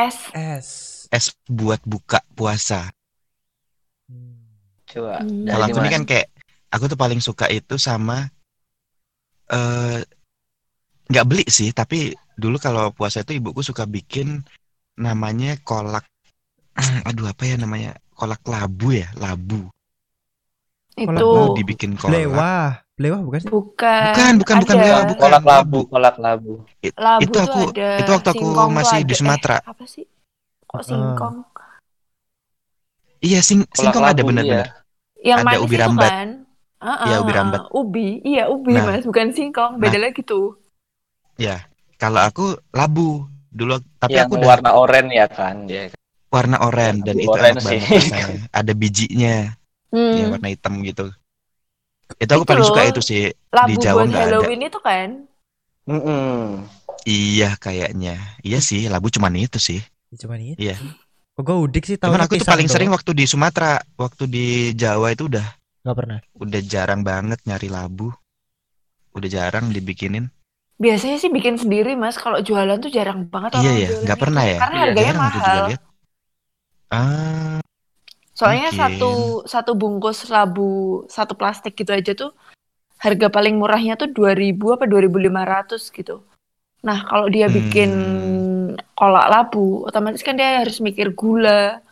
Es. 0.00 0.18
Es. 0.32 0.68
Es 1.12 1.26
buat 1.44 1.80
buka 1.84 2.24
puasa. 2.32 2.88
Hmm. 4.08 4.40
Coba. 4.88 5.20
Hmm. 5.20 5.44
dari 5.44 5.52
Kalau 5.52 5.64
aku 5.68 5.78
ini 5.84 5.90
kan 5.92 6.04
kayak 6.08 6.28
aku 6.72 6.84
tuh 6.88 6.98
paling 6.98 7.20
suka 7.20 7.46
itu 7.52 7.76
sama 7.76 8.32
eh 9.50 10.00
nggak 11.10 11.26
beli 11.26 11.44
sih, 11.50 11.74
tapi 11.74 12.14
dulu 12.38 12.56
kalau 12.62 12.94
puasa 12.94 13.26
itu 13.26 13.36
ibuku 13.36 13.60
suka 13.60 13.84
bikin 13.84 14.40
namanya 14.94 15.58
kolak 15.66 16.06
aduh 17.04 17.28
apa 17.28 17.42
ya 17.44 17.56
namanya? 17.60 17.92
Kolak 18.16 18.40
labu 18.48 18.96
ya, 18.96 19.08
labu. 19.16 19.68
Itu 20.94 21.12
Labu 21.14 21.54
dibikin 21.54 21.94
kolak. 21.94 22.12
Blewah. 22.12 22.68
Blewah 22.94 23.20
bukan 23.24 23.38
sih? 23.40 23.48
bukan. 23.48 24.04
Bukan, 24.12 24.32
bukan, 24.36 24.56
bukan 24.60 24.74
ada. 24.76 24.82
Blewah, 24.84 25.02
bukan. 25.08 25.20
kolak 25.22 25.44
labu, 25.44 25.80
kolak 25.88 26.16
labu. 26.18 26.54
Labu 26.94 27.22
Itu 27.24 27.36
aku- 27.40 27.70
ada. 27.72 27.90
itu 27.96 28.10
waktu 28.12 28.28
aku 28.28 28.44
singkong 28.44 28.70
masih 28.70 28.98
di 29.00 29.04
ada. 29.08 29.16
Sumatera. 29.16 29.56
Eh, 29.56 29.70
apa 29.72 29.84
sih? 29.88 30.04
Kok 30.66 30.82
singkong? 30.84 31.36
Iya, 33.20 33.40
sing 33.40 33.64
Kolak 33.64 33.76
singkong 33.76 34.04
ada 34.04 34.20
labu, 34.20 34.28
bener-bener. 34.28 34.68
Yang 35.20 35.38
Ada 35.38 35.44
manis 35.44 35.60
ubi 35.60 35.76
rambat. 35.76 36.10
kan? 36.10 36.28
Ah, 36.80 36.96
Iya, 37.04 37.14
ah, 37.16 37.20
ubi 37.20 37.32
ah, 37.32 37.36
rambat. 37.36 37.60
Ubi, 37.70 38.08
iya 38.24 38.44
ubi 38.48 38.72
Nah. 38.72 38.84
mas, 38.88 39.04
bukan 39.04 39.28
singkong. 39.32 39.76
Beda 39.76 40.00
lagi 40.00 40.20
tuh. 40.24 40.56
Ya, 41.36 41.68
kalau 41.96 42.20
aku 42.20 42.56
labu 42.72 43.28
dulu, 43.48 43.80
tapi 43.96 44.16
yang 44.16 44.28
aku 44.28 44.40
udah 44.40 44.48
warna 44.48 44.70
oranye 44.72 45.16
ya 45.16 45.28
kan 45.28 45.64
dia. 45.64 45.92
warna 46.30 46.62
oranye 46.62 47.02
dan 47.02 47.14
Labu 47.16 47.24
itu 47.26 47.32
oranye 47.32 47.52
enak 47.52 47.64
sih. 47.64 47.80
banget 47.80 48.00
rasanya. 48.00 48.24
Ada 48.60 48.72
bijinya, 48.72 49.34
Hmm. 49.90 50.14
ya 50.18 50.24
warna 50.30 50.48
hitam 50.50 50.74
gitu. 50.86 51.10
Itu 52.18 52.30
aku 52.34 52.44
Itu 52.44 52.50
paling 52.50 52.64
suka 52.66 52.80
loh, 52.82 52.90
itu 52.90 53.00
sih. 53.02 53.22
Labu 53.50 53.68
di 53.70 53.74
Jawa 53.82 53.94
buat 53.94 54.06
nggak 54.10 54.22
ada. 54.22 54.26
Halloween 54.30 54.60
itu 54.66 54.78
kan? 54.82 55.08
Mm-mm. 55.88 56.62
Iya 57.08 57.56
kayaknya. 57.58 58.14
Iya 58.44 58.58
sih, 58.60 58.86
labu 58.92 59.08
cuman 59.10 59.34
itu 59.40 59.58
sih. 59.58 59.80
Ya, 60.12 60.16
cuman 60.26 60.38
itu. 60.42 60.58
Iya. 60.60 60.74
Kok 61.34 61.42
gue 61.46 61.56
udik 61.56 61.84
sih 61.88 61.96
tahu 61.96 62.10
Cuman 62.12 62.22
aku 62.26 62.34
tuh 62.36 62.46
paling 62.46 62.68
sering 62.68 62.90
waktu 62.92 63.10
di 63.16 63.24
Sumatera, 63.24 63.80
waktu 63.96 64.24
di 64.28 64.46
Jawa 64.76 65.14
itu 65.14 65.26
udah 65.30 65.46
Gak 65.80 65.96
pernah. 65.96 66.18
udah 66.36 66.60
jarang 66.60 67.00
banget 67.00 67.38
nyari 67.48 67.68
labu. 67.72 68.12
Udah 69.16 69.28
jarang 69.30 69.72
dibikinin. 69.72 70.28
Biasanya 70.80 71.16
sih 71.20 71.30
bikin 71.32 71.56
sendiri 71.56 71.92
mas. 71.96 72.16
Kalau 72.20 72.38
jualan 72.40 72.76
tuh 72.80 72.92
jarang 72.92 73.24
banget 73.32 73.50
Iya 73.56 73.70
orang 73.70 73.76
ya, 73.80 73.88
jualan 73.88 74.02
nggak 74.04 74.18
itu. 74.18 74.22
pernah 74.24 74.44
ya. 74.44 74.58
Karena 74.60 74.76
Iya, 74.76 74.84
harganya 74.84 75.06
Jarang 75.08 75.20
aku 75.24 75.30
juga 75.40 75.40
mahal. 75.48 75.64
lihat. 75.68 75.80
Ah, 76.90 77.58
Soalnya 78.40 78.72
Mungkin. 78.72 78.80
satu 78.80 79.12
satu 79.44 79.72
bungkus 79.76 80.24
labu 80.32 81.04
satu 81.12 81.36
plastik 81.36 81.76
gitu 81.76 81.92
aja 81.92 82.16
tuh 82.16 82.32
harga 82.96 83.28
paling 83.28 83.60
murahnya 83.60 84.00
tuh 84.00 84.08
2000 84.08 84.72
apa 84.80 84.88
2500 84.88 85.92
gitu. 85.92 86.24
Nah, 86.80 87.04
kalau 87.04 87.28
dia 87.28 87.52
bikin 87.52 87.92
Hmm. 87.92 88.80
kolak 88.96 89.28
labu, 89.28 89.84
otomatis 89.84 90.24
kan 90.24 90.32
dia 90.40 90.64
harus 90.64 90.80
mikir 90.80 91.12
gula, 91.12 91.84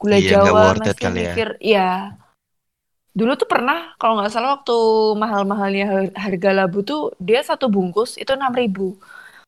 gula 0.00 0.16
Iya, 0.16 0.40
Jawa, 0.40 0.80
masih 0.80 0.96
kali 0.96 1.20
ya. 1.20 1.24
mikir, 1.28 1.48
iya. 1.60 1.90
Dulu 3.12 3.36
tuh 3.36 3.44
pernah, 3.44 3.92
kalau 4.00 4.16
nggak 4.16 4.32
salah 4.32 4.56
waktu 4.56 4.76
mahal-mahalnya 5.20 5.84
har- 5.84 6.16
harga 6.16 6.50
labu 6.56 6.80
tuh 6.80 7.12
dia 7.20 7.44
satu 7.44 7.68
bungkus 7.68 8.16
itu 8.16 8.32
6000 8.32 8.96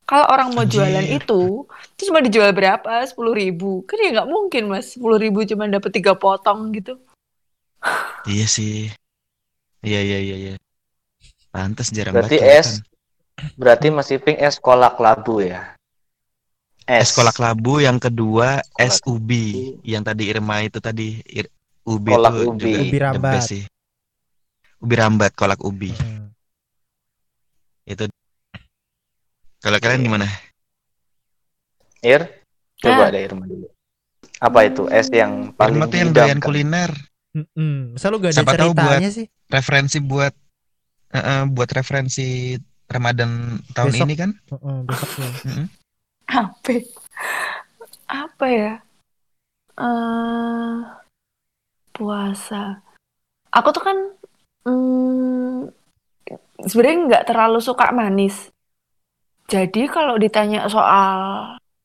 Kalau 0.02 0.26
orang 0.28 0.52
mau 0.52 0.66
jualan 0.66 0.98
Anjir. 0.98 1.22
itu, 1.22 1.64
itu 1.96 2.02
cuma 2.10 2.20
dijual 2.20 2.50
berapa? 2.52 3.06
10.000 3.06 3.86
Kan 3.86 3.96
ya 4.02 4.08
nggak 4.20 4.28
mungkin 4.28 4.62
mas, 4.68 4.98
10.000 4.98 5.46
cuma 5.48 5.64
dapat 5.70 5.90
tiga 5.94 6.12
potong 6.18 6.74
gitu. 6.74 6.98
iya 8.26 8.46
sih. 8.46 8.90
Iya 9.82 10.00
iya 10.02 10.18
iya 10.22 10.36
iya. 10.38 10.54
Pantes 11.50 11.90
jarang 11.90 12.14
Berarti 12.14 12.38
banget 12.38 12.58
es 12.60 12.68
berarti 13.58 13.88
masih 13.90 14.16
pink 14.22 14.38
es 14.38 14.56
kolak 14.60 15.00
labu 15.00 15.42
ya. 15.42 15.74
Es 16.86 17.14
kolak 17.14 17.38
labu 17.38 17.78
yang 17.78 17.98
kedua 17.98 18.58
es 18.74 18.98
Kolak 18.98 19.06
ubi 19.06 19.78
yang 19.86 20.02
tadi 20.02 20.28
Irma 20.28 20.66
itu 20.66 20.82
tadi 20.82 21.18
Ir- 21.30 21.50
ubi 21.86 22.10
Kolak 22.10 22.34
itu 22.36 22.42
ubi. 22.50 22.58
juga 22.58 22.78
Ubi 22.82 22.98
rambat. 22.98 23.42
sih. 23.46 23.62
Ubi 24.82 24.94
rambat 24.98 25.32
kolak 25.34 25.62
ubi. 25.62 25.94
Hmm. 25.94 26.30
Itu 27.86 28.06
kalau 29.62 29.78
kalian 29.78 30.02
Iya. 30.02 30.06
gimana? 30.06 30.26
Ir, 32.02 32.22
coba 32.76 33.06
Ah. 33.06 33.10
deh 33.10 33.22
Irma 33.22 33.46
dulu. 33.46 33.66
Apa 34.36 34.66
itu 34.66 34.90
es 34.90 35.06
yang 35.08 35.54
paling 35.54 35.78
Irma 35.78 35.86
tuh 35.86 35.96
yang 35.96 36.10
doyan 36.10 36.28
diidamkan? 36.36 36.42
kuliner, 36.42 36.90
Mm-mm. 37.32 37.96
Masa 37.96 38.12
lu 38.12 38.20
gak 38.20 38.34
ada 38.34 38.42
Siapa 38.42 38.52
tahu 38.52 38.72
ceritanya 38.76 39.08
sih? 39.08 39.26
referensi 39.48 39.98
buat 39.98 40.34
eh, 41.08 41.16
eh, 41.16 41.42
buat 41.48 41.70
referensi 41.70 42.58
Ramadan 42.84 43.56
tahun 43.72 43.88
Besok. 43.88 44.04
ini 44.04 44.14
kan? 44.20 44.30
Heeh, 44.52 44.76
besoknya. 44.84 45.30
Mm-mm. 45.48 45.66
Apa? 46.28 46.72
Apa 48.04 48.46
ya? 48.46 48.72
eh 49.72 50.78
puasa. 51.90 52.84
Aku 53.48 53.72
tuh 53.72 53.80
kan 53.80 53.96
mm, 54.68 55.72
sebenarnya 56.60 56.98
nggak 57.08 57.24
terlalu 57.24 57.64
suka 57.64 57.88
manis. 57.88 58.51
Jadi 59.52 59.84
kalau 59.84 60.16
ditanya 60.16 60.64
soal 60.66 61.12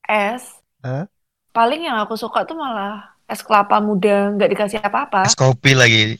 es, 0.08 0.56
Hah? 0.80 1.04
paling 1.52 1.84
yang 1.84 2.00
aku 2.00 2.16
suka 2.16 2.48
tuh 2.48 2.56
malah 2.56 3.12
es 3.28 3.44
kelapa 3.44 3.84
muda 3.84 4.32
nggak 4.32 4.50
dikasih 4.56 4.80
apa-apa. 4.80 5.28
Es 5.28 5.36
kopi 5.36 5.76
lagi. 5.76 6.16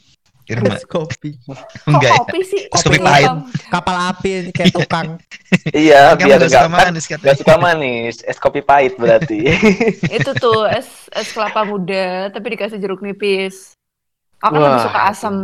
Irma 0.48 0.76
Es 0.76 0.84
kopi. 0.84 1.36
Kok 1.44 1.88
enggak 1.88 2.12
ya? 2.12 2.20
kopi 2.20 2.40
sih? 2.44 2.62
Es 2.68 2.84
kopi 2.84 3.00
pahit. 3.00 3.32
Kapal 3.68 3.96
api 4.12 4.32
kayak 4.52 4.76
tukang. 4.76 5.10
Iya, 5.72 6.16
biar 6.20 6.44
enggak 6.44 6.52
suka 6.52 6.68
kan 6.68 6.72
manis 6.92 7.06
katanya. 7.08 7.24
nggak 7.24 7.38
suka 7.40 7.56
manis, 7.56 8.16
es 8.28 8.38
kopi 8.40 8.60
pahit 8.60 8.94
berarti. 9.00 9.40
Itu 10.20 10.32
tuh 10.36 10.68
es 10.68 11.08
es 11.16 11.32
kelapa 11.32 11.64
muda 11.64 12.28
tapi 12.28 12.60
dikasih 12.60 12.80
jeruk 12.80 13.00
nipis. 13.00 13.72
Aku 14.44 14.60
Wah, 14.60 14.64
lebih 14.68 14.84
suka 14.84 15.00
asam 15.08 15.36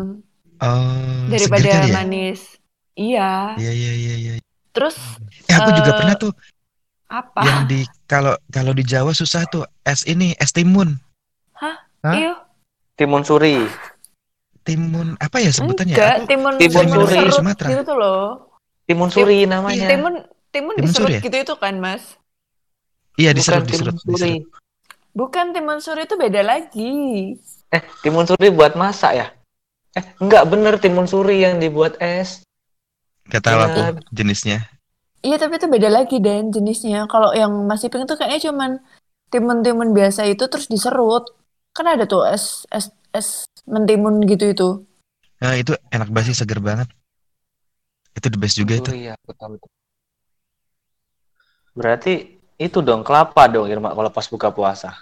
Oh, 0.60 1.28
daripada 1.28 1.68
ya? 1.68 1.92
manis. 1.92 2.60
Iya. 2.96 3.56
Iya 3.56 3.72
iya 3.72 3.92
iya 3.96 4.16
iya. 4.16 4.34
Terus 4.74 4.98
Eh 5.46 5.54
aku 5.54 5.70
juga 5.72 5.92
Eh, 5.94 5.98
pernah 5.98 6.16
tuh 6.18 6.34
apa? 7.08 7.42
yang 7.42 7.60
di 7.66 7.86
kalau 8.04 8.34
kalau 8.50 8.74
di 8.74 8.82
Jawa 8.82 9.14
susah 9.14 9.46
tuh 9.46 9.64
es 9.84 10.02
ini 10.04 10.34
es 10.36 10.50
timun. 10.50 10.98
Hah? 11.54 11.78
Iya, 12.04 12.34
Timun 12.94 13.22
suri. 13.22 13.64
Timun 14.62 15.16
apa 15.18 15.38
ya 15.38 15.50
sebutannya? 15.50 15.94
enggak, 15.94 16.14
Aku 16.16 16.26
timun 16.26 16.54
Timun 16.58 16.84
timun 16.84 16.98
suri. 17.00 17.14
serut 17.16 17.34
Sumatera. 17.36 17.68
gitu 17.70 17.84
tuh 17.84 17.96
loh. 17.96 18.24
Timun 18.84 19.10
suri 19.10 19.40
namanya. 19.46 19.88
Timun 19.88 20.14
timun 20.50 20.74
Timun 20.74 20.84
diserut 20.84 21.06
suri 21.06 21.14
ya? 21.14 21.22
gitu 21.22 21.38
itu 21.40 21.56
kan, 21.56 21.76
Mas? 21.78 22.04
iya 23.16 23.30
Bukan 23.30 23.38
diserut 23.38 23.64
timun 23.64 23.70
diserut 23.70 23.98
suri. 24.00 24.12
diserut. 24.12 24.44
Bukan 25.14 25.46
timun 25.52 25.80
suri 25.80 26.02
itu 26.04 26.16
beda 26.16 26.42
lagi. 26.42 26.94
Eh, 27.70 27.82
timun 28.02 28.26
suri 28.26 28.50
buat 28.50 28.74
masak 28.74 29.12
ya? 29.14 29.28
Eh, 29.94 30.06
enggak 30.18 30.44
bener 30.46 30.76
timun 30.76 31.06
suri 31.06 31.42
yang 31.42 31.58
dibuat 31.58 31.98
es. 32.00 32.42
Gak 33.32 33.44
tahu 33.44 33.58
Iya. 33.60 33.66
aku 33.70 33.82
jenisnya. 34.12 34.58
Iya 35.24 35.40
tapi 35.40 35.56
itu 35.56 35.68
beda 35.72 35.88
lagi 35.88 36.20
Dan 36.20 36.52
jenisnya. 36.52 37.08
Kalau 37.08 37.32
yang 37.32 37.52
masih 37.64 37.88
pink 37.88 38.04
tuh 38.08 38.20
kayaknya 38.20 38.52
cuman 38.52 38.72
timun-timun 39.32 39.96
biasa 39.96 40.28
itu 40.28 40.44
terus 40.52 40.68
diserut. 40.68 41.32
Kan 41.72 41.88
ada 41.88 42.04
tuh 42.04 42.28
es 42.28 42.68
es 42.70 42.92
es 43.16 43.48
mentimun 43.64 44.20
gitu 44.28 44.46
itu. 44.52 44.70
Nah, 45.40 45.56
itu 45.60 45.76
enak 45.92 46.08
banget 46.12 46.32
sih, 46.32 46.44
seger 46.44 46.60
banget. 46.64 46.88
Itu 48.16 48.28
the 48.32 48.40
best 48.40 48.56
juga 48.56 48.80
itu. 48.80 48.92
Oh 48.92 48.96
iya, 48.96 49.14
aku 49.18 49.32
tahu 49.36 49.54
itu. 49.58 49.68
Berarti 51.74 52.14
itu 52.62 52.78
dong 52.86 53.02
kelapa 53.02 53.50
dong 53.50 53.66
Irma 53.68 53.92
kalau 53.92 54.14
pas 54.14 54.28
buka 54.30 54.54
puasa. 54.54 55.02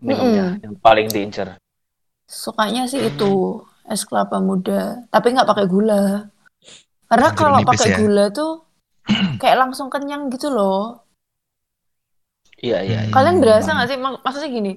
Minumnya 0.00 0.56
yang 0.60 0.74
paling 0.80 1.08
diincer. 1.12 1.56
Sukanya 2.26 2.88
sih 2.90 3.00
itu 3.06 3.62
es 3.86 4.02
kelapa 4.02 4.42
muda, 4.42 5.06
tapi 5.12 5.36
nggak 5.36 5.46
pakai 5.46 5.66
gula. 5.68 6.26
Karena 7.06 7.28
kalau 7.32 7.62
pakai 7.62 7.88
ya? 7.94 7.96
gula 7.98 8.24
tuh 8.34 8.66
kayak 9.40 9.58
langsung 9.62 9.86
kenyang 9.86 10.26
gitu 10.30 10.50
loh. 10.50 11.06
Iya, 12.58 12.82
iya, 12.82 12.98
iya. 13.06 13.12
Kalian 13.12 13.38
berasa 13.38 13.76
nggak 13.76 13.88
sih? 13.88 13.98
Mak- 14.00 14.22
Maksudnya 14.24 14.48
gini, 14.48 14.72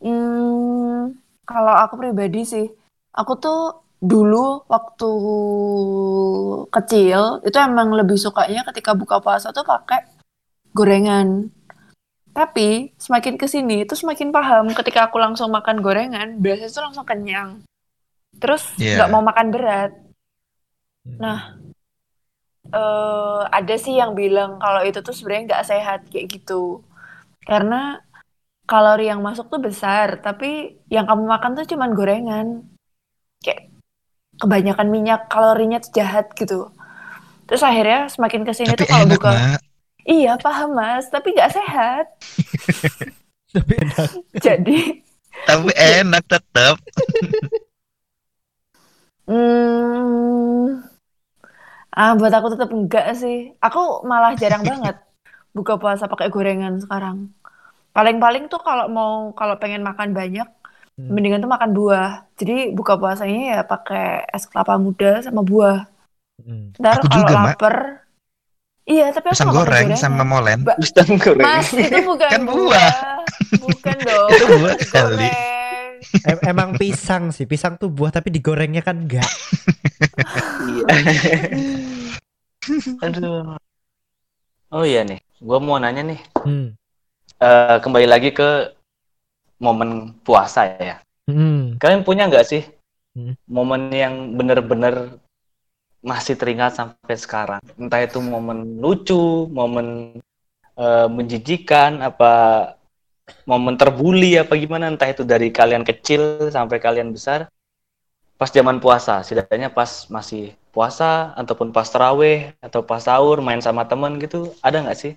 hmm, 0.00 1.12
kalau 1.42 1.74
aku 1.74 1.98
pribadi 1.98 2.46
sih, 2.46 2.66
aku 3.12 3.32
tuh 3.36 3.60
dulu 3.96 4.62
waktu 4.70 5.10
kecil 6.70 7.40
itu 7.42 7.56
emang 7.58 7.90
lebih 7.96 8.14
sukanya 8.20 8.62
ketika 8.70 8.94
buka 8.94 9.18
puasa 9.18 9.50
tuh 9.50 9.66
pakai 9.66 10.06
gorengan. 10.70 11.50
Tapi 12.30 12.92
semakin 13.00 13.40
ke 13.40 13.48
sini 13.48 13.88
itu 13.88 13.96
semakin 13.96 14.28
paham 14.28 14.68
ketika 14.76 15.08
aku 15.08 15.16
langsung 15.16 15.48
makan 15.48 15.80
gorengan, 15.80 16.36
biasanya 16.38 16.68
tuh 16.68 16.84
langsung 16.84 17.06
kenyang. 17.08 17.64
Terus 18.36 18.76
Iya. 18.76 19.00
nggak 19.00 19.10
mau 19.10 19.24
makan 19.24 19.46
berat. 19.50 19.92
Nah, 21.22 21.40
eh 22.74 23.40
ada 23.58 23.74
sih 23.78 23.94
yang 23.96 24.12
bilang 24.18 24.58
kalau 24.58 24.82
itu 24.82 24.98
tuh 25.00 25.14
sebenarnya 25.14 25.44
nggak 25.54 25.66
sehat 25.70 26.00
kayak 26.10 26.26
gitu. 26.34 26.82
Karena 27.46 28.02
kalori 28.66 29.06
yang 29.06 29.22
masuk 29.22 29.46
tuh 29.48 29.62
besar, 29.62 30.18
tapi 30.18 30.74
yang 30.90 31.06
kamu 31.06 31.24
makan 31.24 31.54
tuh 31.58 31.66
cuman 31.70 31.90
gorengan. 31.94 32.46
Kayak 33.40 33.70
kebanyakan 34.42 34.88
minyak, 34.90 35.20
kalorinya 35.32 35.78
tuh 35.80 35.92
jahat 35.96 36.26
gitu. 36.34 36.70
Terus 37.46 37.62
akhirnya 37.62 38.10
semakin 38.10 38.42
ke 38.42 38.52
sini 38.52 38.74
Tapi 38.74 38.82
tuh 38.82 38.88
kalau 38.90 39.06
buka, 39.06 39.30
Mak. 39.30 39.62
iya 40.02 40.34
paham 40.34 40.74
mas, 40.74 41.06
tapi 41.08 41.30
nggak 41.30 41.54
sehat. 41.54 42.06
Tapi 43.56 43.72
enak. 43.80 44.10
Jadi, 44.42 44.80
Tapi 45.48 45.70
enak 45.72 46.22
tetap. 46.26 46.76
hmm, 49.30 50.82
ah 51.96 52.12
buat 52.14 52.32
aku 52.32 52.52
tetap 52.54 52.70
enggak 52.70 53.06
sih. 53.16 53.56
Aku 53.58 54.04
malah 54.04 54.36
jarang 54.36 54.62
banget 54.70 54.96
buka 55.50 55.80
puasa 55.80 56.04
pakai 56.06 56.28
gorengan 56.28 56.76
sekarang. 56.78 57.32
Paling-paling 57.90 58.52
tuh 58.52 58.60
kalau 58.60 58.92
mau 58.92 59.12
kalau 59.32 59.56
pengen 59.56 59.80
makan 59.80 60.12
banyak, 60.12 60.44
Hmm. 60.96 61.12
mendingan 61.12 61.44
tuh 61.44 61.52
makan 61.52 61.76
buah. 61.76 62.24
Jadi 62.40 62.72
buka 62.72 62.96
puasanya 62.96 63.40
ya 63.52 63.60
pakai 63.64 64.24
es 64.32 64.48
kelapa 64.48 64.80
muda 64.80 65.20
sama 65.20 65.44
buah. 65.44 65.84
Hmm. 66.40 66.72
Ntar 66.76 67.00
Aku 67.00 67.08
kalau 67.12 67.20
juga, 67.20 67.34
lapar, 67.36 67.74
iya 68.88 69.12
tapi 69.12 69.28
aku 69.28 69.36
Pisang 69.36 69.52
goreng 69.52 69.92
gorengan. 69.92 70.00
sama 70.00 70.24
molen. 70.24 70.64
Ba- 70.64 70.76
Pisang 70.80 71.20
goreng. 71.20 71.44
Mas 71.44 71.68
itu 71.72 71.98
bukan 72.00 72.30
Kan 72.32 72.42
buah, 72.48 72.56
buah. 72.56 72.92
bukan 73.60 73.96
dong. 74.08 74.28
Itu 74.32 74.44
buah 74.56 74.76
kali. 74.88 75.30
Em- 76.26 76.44
emang 76.46 76.74
pisang 76.74 77.30
sih, 77.30 77.46
pisang 77.46 77.78
tuh 77.78 77.90
buah 77.90 78.10
tapi 78.14 78.30
digorengnya 78.30 78.82
kan 78.82 79.06
enggak. 79.06 79.28
Iya. 80.66 80.84
Aduh. 83.04 83.56
Oh 84.74 84.82
iya 84.82 85.06
nih, 85.06 85.22
gua 85.38 85.58
mau 85.62 85.78
nanya 85.78 86.02
nih. 86.02 86.20
Hmm. 86.42 86.74
Eh, 87.36 87.76
kembali 87.84 88.06
lagi 88.08 88.32
ke 88.32 88.74
momen 89.62 90.16
puasa 90.24 90.66
ya. 90.80 90.96
Hmm. 91.28 91.76
Kalian 91.78 92.06
punya 92.06 92.30
nggak 92.30 92.46
sih 92.46 92.64
Hmm. 93.16 93.32
momen 93.48 93.88
yang 93.96 94.36
bener-bener 94.36 95.16
masih 96.04 96.36
teringat 96.36 96.76
sampai 96.76 97.16
sekarang? 97.16 97.64
Entah 97.80 98.04
itu 98.04 98.20
momen 98.20 98.76
lucu, 98.76 99.48
momen 99.48 100.20
eh, 100.76 101.08
menjijikan, 101.08 102.04
apa 102.04 102.32
momen 103.46 103.74
terbully, 103.78 104.38
apa 104.38 104.54
gimana? 104.54 104.90
Entah 104.90 105.10
itu 105.10 105.22
dari 105.26 105.50
kalian 105.50 105.82
kecil 105.82 106.50
sampai 106.50 106.78
kalian 106.78 107.10
besar. 107.14 107.50
Pas 108.36 108.52
zaman 108.52 108.78
puasa, 108.78 109.24
setidaknya 109.24 109.72
pas 109.72 110.06
masih 110.12 110.52
puasa 110.70 111.32
ataupun 111.40 111.72
pas 111.72 111.88
terawih 111.88 112.52
atau 112.60 112.84
pas 112.84 113.00
sahur 113.00 113.40
main 113.40 113.58
sama 113.64 113.88
temen 113.88 114.20
gitu, 114.20 114.52
ada 114.60 114.84
nggak 114.84 114.98
sih? 114.98 115.12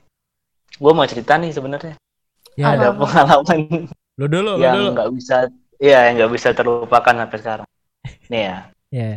Gue 0.79 0.95
mau 0.95 1.03
cerita 1.03 1.35
nih 1.35 1.51
sebenarnya. 1.51 1.99
Ya, 2.55 2.75
Ada 2.75 2.91
Apa? 2.91 3.03
pengalaman 3.07 3.87
lu 4.19 4.27
dulu, 4.27 4.59
lu 4.59 4.63
yang 4.67 4.91
nggak 4.91 5.15
bisa 5.15 5.47
iya 5.79 6.11
yang 6.11 6.19
nggak 6.19 6.31
bisa 6.35 6.51
terlupakan 6.51 7.15
sampai 7.15 7.37
sekarang 7.39 7.67
nih 8.27 8.43
ya 8.51 8.57
Ya. 8.89 9.15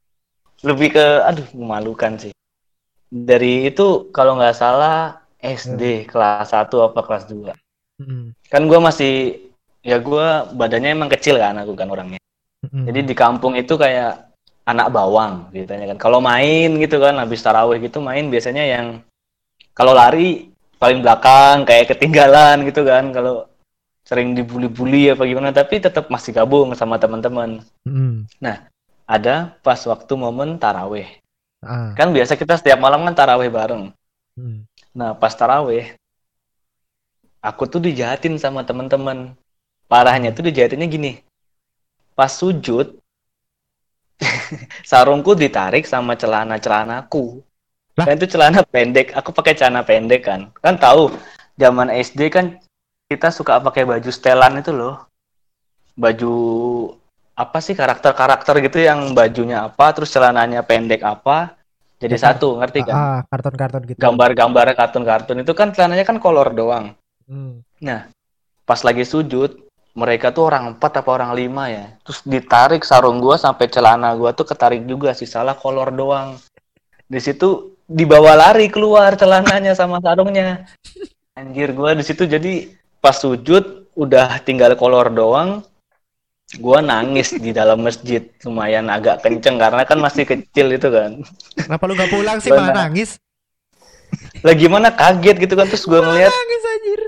lebih 0.68 0.96
ke 0.96 1.06
aduh 1.28 1.44
memalukan 1.52 2.16
sih 2.16 2.32
dari 3.10 3.68
itu 3.68 4.08
kalau 4.16 4.38
nggak 4.40 4.56
salah 4.56 5.20
SD 5.42 6.08
kelas 6.08 6.56
1 6.56 6.72
apa 6.80 7.00
kelas 7.04 7.28
2 7.28 7.52
Hmm. 8.00 8.32
kan 8.48 8.64
gue 8.64 8.80
masih 8.80 9.14
ya 9.84 10.00
gue 10.00 10.26
badannya 10.56 10.96
emang 10.96 11.12
kecil 11.12 11.36
kan 11.36 11.52
aku 11.60 11.76
kan 11.76 11.88
orangnya 11.88 12.16
Hmm. 12.60 12.84
jadi 12.84 13.00
di 13.04 13.14
kampung 13.16 13.56
itu 13.56 13.76
kayak 13.76 14.28
anak 14.68 14.92
bawang 14.92 15.48
gitu 15.52 15.68
kan 15.68 15.96
kalau 15.96 16.20
main 16.20 16.76
gitu 16.76 17.00
kan 17.00 17.16
habis 17.16 17.40
tarawih 17.40 17.80
gitu 17.80 18.00
main 18.00 18.28
biasanya 18.28 18.64
yang 18.64 18.86
kalau 19.72 19.96
lari 19.96 20.52
paling 20.76 21.00
belakang 21.00 21.64
kayak 21.64 21.92
ketinggalan 21.92 22.64
gitu 22.68 22.84
kan 22.84 23.12
kalau 23.12 23.48
sering 24.04 24.32
dibully-bully 24.32 25.12
apa 25.12 25.24
gimana 25.24 25.52
tapi 25.52 25.80
tetap 25.80 26.08
masih 26.08 26.32
gabung 26.32 26.72
sama 26.72 26.96
teman-teman 26.96 27.60
Hmm. 27.84 28.24
ada 29.04 29.56
pas 29.60 29.80
waktu 29.84 30.12
momen 30.14 30.56
tarawih 30.56 31.08
Ah. 31.60 31.92
kan 31.92 32.08
biasa 32.08 32.40
kita 32.40 32.56
setiap 32.56 32.80
malam 32.80 33.04
kan 33.04 33.12
tarawih 33.12 33.52
bareng 33.52 33.92
Hmm. 34.36 34.64
nah 34.96 35.12
pas 35.12 35.32
tarawih 35.32 35.92
aku 37.40 37.64
tuh 37.66 37.80
dijahatin 37.80 38.36
sama 38.36 38.62
teman-teman. 38.64 39.34
Parahnya 39.90 40.30
tuh 40.30 40.46
dijahatinnya 40.46 40.86
gini. 40.86 41.12
Pas 42.14 42.30
sujud 42.30 43.00
sarungku 44.90 45.32
ditarik 45.32 45.88
sama 45.88 46.12
celana 46.12 46.60
celanaku 46.60 47.40
Lah? 47.96 48.04
kan 48.06 48.16
itu 48.20 48.28
celana 48.30 48.60
pendek. 48.62 49.16
Aku 49.16 49.32
pakai 49.32 49.56
celana 49.56 49.82
pendek 49.82 50.28
kan. 50.28 50.52
Kan 50.60 50.76
tahu 50.76 51.10
zaman 51.56 51.88
SD 51.90 52.28
kan 52.30 52.60
kita 53.10 53.32
suka 53.34 53.58
pakai 53.58 53.82
baju 53.88 54.10
setelan 54.12 54.60
itu 54.60 54.70
loh. 54.70 55.08
Baju 55.98 56.34
apa 57.34 57.58
sih 57.64 57.72
karakter-karakter 57.72 58.60
gitu 58.60 58.84
yang 58.84 59.16
bajunya 59.16 59.64
apa 59.68 59.90
terus 59.96 60.12
celananya 60.12 60.60
pendek 60.62 61.02
apa. 61.02 61.56
Jadi 62.00 62.16
Ya, 62.16 62.32
satu 62.32 62.56
ngerti 62.56 62.80
kan? 62.88 62.96
Ah, 62.96 63.20
karton-karton 63.28 63.82
gitu. 63.84 64.00
gambar-gambar 64.00 64.72
kartun-kartun 64.72 65.44
itu 65.44 65.52
kan 65.52 65.68
celananya 65.68 66.04
kan 66.08 66.16
kolor 66.16 66.48
doang 66.56 66.96
Hmm. 67.30 67.62
pas 68.66 68.82
lagi 68.82 69.06
sujud 69.06 69.70
mereka 69.94 70.30
tuh 70.30 70.50
orang 70.50 70.74
empat 70.74 71.02
apa 71.02 71.10
orang 71.10 71.32
lima 71.34 71.70
ya. 71.70 71.86
Terus 72.02 72.22
ditarik 72.26 72.82
sarung 72.82 73.18
gua 73.22 73.38
sampai 73.38 73.66
celana 73.70 74.14
gua 74.18 74.34
tuh 74.34 74.46
ketarik 74.46 74.86
juga 74.86 75.14
sih 75.14 75.26
salah 75.26 75.54
kolor 75.54 75.90
doang. 75.94 76.38
Di 77.10 77.18
situ 77.22 77.74
dibawa 77.86 78.38
lari 78.38 78.70
keluar 78.70 79.18
celananya 79.18 79.74
sama 79.74 79.98
sarungnya. 80.02 80.66
Anjir 81.34 81.74
gua 81.74 81.94
di 81.94 82.02
situ 82.06 82.26
jadi 82.26 82.70
pas 83.02 83.18
sujud 83.18 83.90
udah 83.98 84.38
tinggal 84.46 84.74
kolor 84.78 85.10
doang 85.10 85.66
gua 86.58 86.82
nangis 86.82 87.34
di 87.34 87.50
dalam 87.50 87.82
masjid. 87.82 88.26
Lumayan 88.46 88.90
agak 88.90 89.22
kenceng 89.22 89.58
karena 89.58 89.82
kan 89.86 89.98
masih 90.02 90.26
kecil 90.26 90.66
itu 90.70 90.86
kan. 90.90 91.22
Kenapa 91.54 91.82
lu 91.86 91.94
gak 91.94 92.10
pulang 92.10 92.38
sih? 92.42 92.50
Malah 92.50 92.90
nangis? 92.90 93.18
Lagi 94.40 94.66
mana 94.66 94.88
kaget 94.90 95.36
gitu 95.38 95.54
kan. 95.54 95.66
Terus 95.66 95.84
gua 95.84 96.00
ngeliat 96.02 96.32
Nangis 96.32 96.62
anjir. 96.64 97.00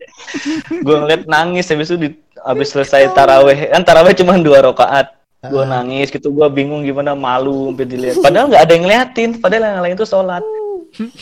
gue 0.86 0.96
ngeliat 0.96 1.22
nangis 1.26 1.66
habis 1.68 1.90
itu 1.90 1.98
di, 1.98 2.08
habis 2.40 2.70
selesai 2.70 3.10
taraweh. 3.12 3.68
Kan 3.68 3.82
taraweh 3.82 4.14
cuma 4.14 4.38
dua 4.38 4.62
rakaat. 4.62 5.10
Gue 5.40 5.64
Ah. 5.64 5.80
nangis 5.80 6.12
gitu 6.12 6.28
gue 6.28 6.46
bingung 6.52 6.84
gimana 6.84 7.16
malu 7.16 7.72
sampai 7.72 7.86
dilihat. 7.88 8.20
Padahal 8.20 8.46
nggak 8.52 8.62
ada 8.62 8.72
yang 8.72 8.84
ngeliatin 8.84 9.30
padahal 9.40 9.62
yang 9.64 9.82
lain 9.82 9.96
itu 9.96 10.04
sholat. 10.04 10.44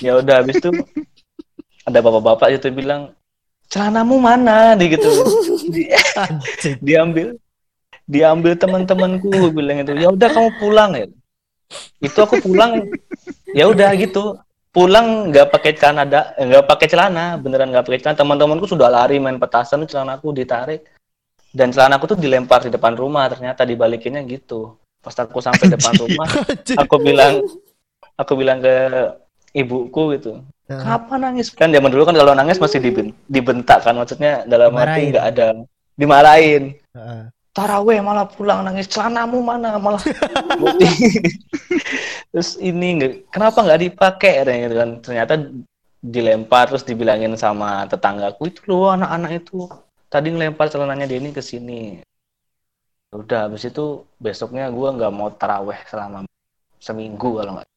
Ya 0.02 0.18
udah 0.18 0.42
habis 0.42 0.58
itu 0.58 0.70
ada 1.84 1.98
bapak-bapak 2.00 2.50
itu 2.50 2.66
bilang 2.68 3.14
celanamu 3.70 4.18
mana? 4.18 4.74
Di 4.74 4.90
gitu. 4.90 5.06
Di- 5.70 5.86
Anjing. 6.18 6.76
diambil 6.82 7.26
diambil 8.04 8.52
teman-temanku 8.56 9.28
gue 9.30 9.50
bilang 9.54 9.84
itu 9.84 9.94
ya 9.94 10.10
udah 10.10 10.28
kamu 10.28 10.50
pulang 10.58 10.90
ya. 10.98 11.06
Itu 12.02 12.18
aku 12.18 12.42
pulang. 12.42 12.90
Ya 13.54 13.70
udah 13.70 13.94
gitu 13.94 14.34
pulang 14.68 15.32
nggak 15.32 15.48
pakai 15.48 15.72
celana 15.74 16.04
nggak 16.36 16.64
pakai 16.68 16.86
celana 16.86 17.24
beneran 17.40 17.72
nggak 17.72 17.84
pakai 17.88 18.00
celana 18.04 18.18
teman-temanku 18.20 18.68
sudah 18.68 18.88
lari 18.92 19.16
main 19.18 19.40
petasan 19.40 19.88
celanaku 19.88 20.30
ditarik 20.30 20.84
dan 21.50 21.72
celanaku 21.72 22.14
tuh 22.14 22.18
dilempar 22.20 22.62
di 22.62 22.70
depan 22.70 22.92
rumah 22.92 23.26
ternyata 23.32 23.64
dibalikinnya 23.64 24.20
gitu 24.28 24.76
pas 25.00 25.16
aku 25.16 25.40
sampai 25.40 25.66
depan 25.74 25.94
rumah 25.96 26.28
aku 26.76 26.96
bilang 27.00 27.40
aku 28.14 28.32
bilang 28.36 28.60
ke 28.60 28.74
ibuku 29.56 30.20
gitu 30.20 30.44
Heeh. 30.68 30.76
kenapa 30.84 31.16
nangis 31.16 31.48
kan 31.48 31.72
zaman 31.72 31.88
dulu 31.88 32.04
kan 32.04 32.14
kalau 32.14 32.36
nangis 32.36 32.60
masih 32.60 32.78
diben- 32.84 33.16
dibentak 33.24 33.80
kan 33.80 33.96
maksudnya 33.96 34.44
dalam 34.44 34.76
Dimarahin. 34.76 34.92
arti 34.92 35.02
nggak 35.10 35.26
ada 35.32 35.46
dimarahin. 35.98 36.62
Taraweh 37.58 37.98
malah 37.98 38.30
pulang 38.30 38.62
nangis 38.62 38.86
celanamu 38.86 39.42
mana 39.42 39.82
malah. 39.82 39.98
Terus 42.30 42.54
ini 42.62 43.02
nggak 43.02 43.34
kenapa 43.34 43.58
nggak 43.66 43.82
dipakai? 43.82 44.46
Gitu 44.46 44.74
kan 44.78 44.90
ternyata 45.02 45.34
dilempar 45.98 46.70
terus 46.70 46.86
dibilangin 46.86 47.34
sama 47.34 47.82
tetanggaku 47.90 48.46
itu 48.46 48.62
loh 48.70 48.94
anak-anak 48.94 49.42
itu. 49.42 49.66
Tadi 50.06 50.30
ngelempar 50.30 50.70
celananya 50.70 51.10
Denny 51.10 51.34
ke 51.34 51.42
sini. 51.42 51.98
Udah 53.10 53.50
habis 53.50 53.66
itu 53.66 54.06
besoknya 54.22 54.70
gua 54.70 54.94
nggak 54.94 55.10
mau 55.10 55.34
taraweh 55.34 55.82
selama 55.90 56.22
seminggu 56.78 57.42
kalau 57.42 57.58
nggak. 57.58 57.68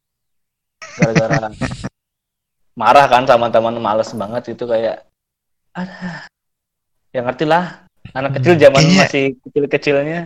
Gara-gara 1.01 1.49
marah 2.77 3.05
kan 3.09 3.25
sama 3.25 3.49
teman 3.49 3.81
males 3.81 4.13
banget 4.13 4.53
itu 4.55 4.63
kayak 4.63 5.03
ada 5.75 6.27
ya 7.11 7.19
ngerti 7.23 7.43
lah 7.47 7.90
anak 8.11 8.31
kecil 8.37 8.53
zaman 8.55 8.81
Kayaknya- 8.81 9.01
masih 9.01 9.23
kecil-kecilnya 9.41 10.19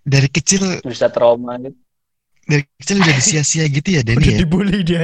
Dari 0.00 0.28
kecil 0.28 0.62
bisa 0.80 1.06
trauma 1.08 1.60
gitu 1.60 1.76
dari 2.42 2.64
kecil 2.76 2.96
udah 2.98 3.14
disia-sia 3.14 3.64
gitu 3.68 3.88
ya 3.94 4.02
Denny 4.02 4.18
Udah 4.18 4.32
ya. 4.32 4.38
dibully 4.42 4.78
dia. 4.82 5.02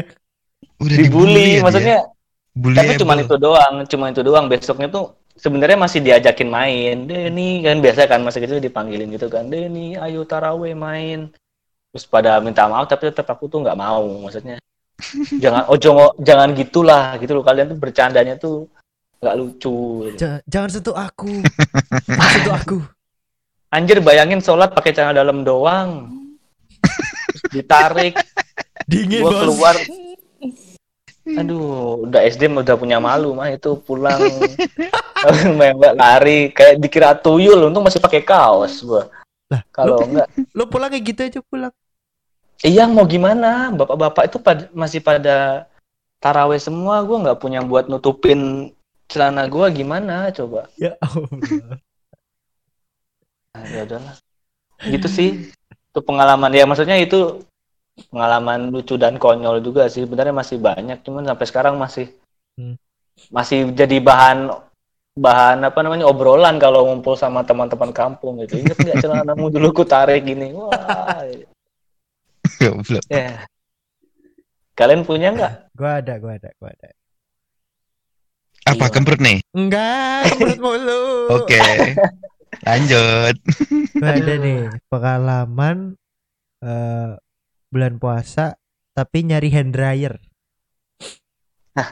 Udah 0.76 0.96
dibully 0.98 1.44
ya 1.56 1.60
maksudnya 1.62 1.98
dia. 2.02 2.74
tapi 2.74 2.92
cuma 2.96 3.12
Bullyable. 3.14 3.22
itu 3.22 3.36
doang 3.38 3.74
cuma 3.86 4.04
itu 4.08 4.22
doang 4.24 4.46
besoknya 4.48 4.88
tuh 4.88 5.04
sebenarnya 5.36 5.76
masih 5.76 6.00
diajakin 6.00 6.48
main 6.48 6.96
Denny 7.04 7.60
kan 7.60 7.78
biasa 7.78 8.08
kan 8.08 8.24
masih 8.24 8.40
kecil 8.40 8.58
dipanggilin 8.58 9.12
gitu 9.12 9.28
kan 9.28 9.46
Denny 9.46 9.94
ayo 9.94 10.24
taraweh 10.24 10.72
main 10.72 11.28
terus 11.92 12.04
pada 12.04 12.40
minta 12.40 12.64
maaf 12.64 12.88
tapi 12.88 13.12
tetap 13.12 13.28
aku 13.28 13.46
tuh 13.46 13.60
nggak 13.60 13.76
mau 13.76 14.00
maksudnya 14.24 14.56
jangan 15.44 15.68
oh 15.68 15.76
jangan 15.76 16.08
jangan 16.18 16.48
gitulah 16.56 17.20
gitu 17.20 17.36
loh 17.36 17.44
kalian 17.44 17.68
tuh 17.68 17.78
bercandanya 17.78 18.34
tuh 18.34 18.64
nggak 19.16 19.34
lucu 19.34 19.76
gitu. 20.04 20.16
Jangan, 20.18 20.40
jangan 20.44 20.68
sentuh 20.70 20.94
aku. 20.94 21.32
Jangan 22.08 22.30
sentuh 22.32 22.54
aku. 22.54 22.78
anjir 23.68 23.98
bayangin 23.98 24.38
sholat 24.38 24.70
pakai 24.70 24.90
celana 24.90 25.12
dalam 25.12 25.42
doang 25.42 26.08
Terus 27.26 27.42
ditarik 27.52 28.14
Dingin 28.86 29.20
gua 29.20 29.28
bos. 29.28 29.40
keluar 29.42 29.76
aduh 31.28 32.06
udah 32.06 32.22
SD 32.24 32.46
udah 32.46 32.76
punya 32.76 32.96
malu 32.98 33.34
mah 33.34 33.50
itu 33.50 33.74
pulang 33.78 34.22
mewek 35.52 35.92
lari 35.92 36.38
kayak 36.50 36.78
dikira 36.78 37.12
tuyul 37.12 37.66
untung 37.66 37.82
masih 37.82 37.98
pakai 37.98 38.22
kaos 38.22 38.80
gua 38.80 39.10
Lah, 39.46 39.62
kalau 39.68 39.98
enggak 40.00 40.30
Lo 40.52 40.66
pulang 40.66 40.86
kayak 40.88 41.04
gitu 41.04 41.20
aja 41.22 41.40
pulang. 41.40 41.74
iya 42.60 42.86
mau 42.86 43.04
gimana 43.04 43.70
bapak-bapak 43.70 44.26
itu 44.26 44.38
pad- 44.38 44.70
masih 44.70 44.98
pada 44.98 45.66
taraweh 46.16 46.56
semua 46.56 47.02
gua 47.02 47.18
nggak 47.20 47.38
punya 47.38 47.60
buat 47.60 47.86
nutupin 47.86 48.70
celana 49.06 49.46
gua 49.46 49.70
gimana 49.70 50.30
coba? 50.34 50.70
Ya 50.76 50.94
Allah. 51.02 51.78
nah, 53.54 53.64
ya 53.70 53.82
udahlah. 53.86 54.14
Gitu 54.84 55.08
sih. 55.08 55.30
Itu 55.90 56.00
pengalaman. 56.04 56.52
Ya 56.52 56.68
maksudnya 56.68 56.98
itu 57.00 57.42
pengalaman 58.12 58.68
lucu 58.68 59.00
dan 59.00 59.16
konyol 59.16 59.64
juga 59.64 59.88
sih. 59.88 60.04
Sebenarnya 60.04 60.34
masih 60.36 60.60
banyak 60.60 61.00
cuman 61.02 61.24
sampai 61.26 61.46
sekarang 61.48 61.74
masih 61.80 62.10
Hmm. 62.56 62.72
masih 63.28 63.68
jadi 63.76 64.00
bahan 64.00 64.48
bahan 65.12 65.60
apa 65.60 65.76
namanya 65.84 66.08
obrolan 66.08 66.56
kalau 66.56 66.88
ngumpul 66.88 67.12
sama 67.12 67.44
teman-teman 67.44 67.92
kampung 67.92 68.40
gitu. 68.40 68.56
Inget 68.56 68.80
nggak 68.80 69.04
celanamu 69.04 69.52
dulu 69.52 69.76
ku 69.76 69.84
tarik 69.84 70.24
gini? 70.24 70.56
Wah. 70.56 71.20
Ya 73.12 73.44
kalian 74.76 75.04
punya 75.08 75.32
nggak? 75.32 75.72
Gua 75.72 76.00
ada, 76.04 76.14
gua 76.20 76.36
ada, 76.36 76.48
gua 76.60 76.70
ada. 76.72 76.95
Apa 78.66 78.86
Iya. 78.86 78.92
kemprut 78.92 79.20
nih? 79.22 79.38
Enggak, 79.54 80.26
menurut 80.36 80.58
mulu. 80.58 81.02
Oke. 81.38 81.62
Lanjut. 82.62 83.36
Gua 83.94 84.10
ada 84.12 84.34
nih 84.36 84.58
pengalaman 84.86 85.94
eh 86.58 87.14
bulan 87.68 87.94
puasa 87.96 88.58
tapi 88.90 89.22
nyari 89.22 89.48
hand 89.48 89.70
dryer. 89.70 90.18
Hah? 91.76 91.90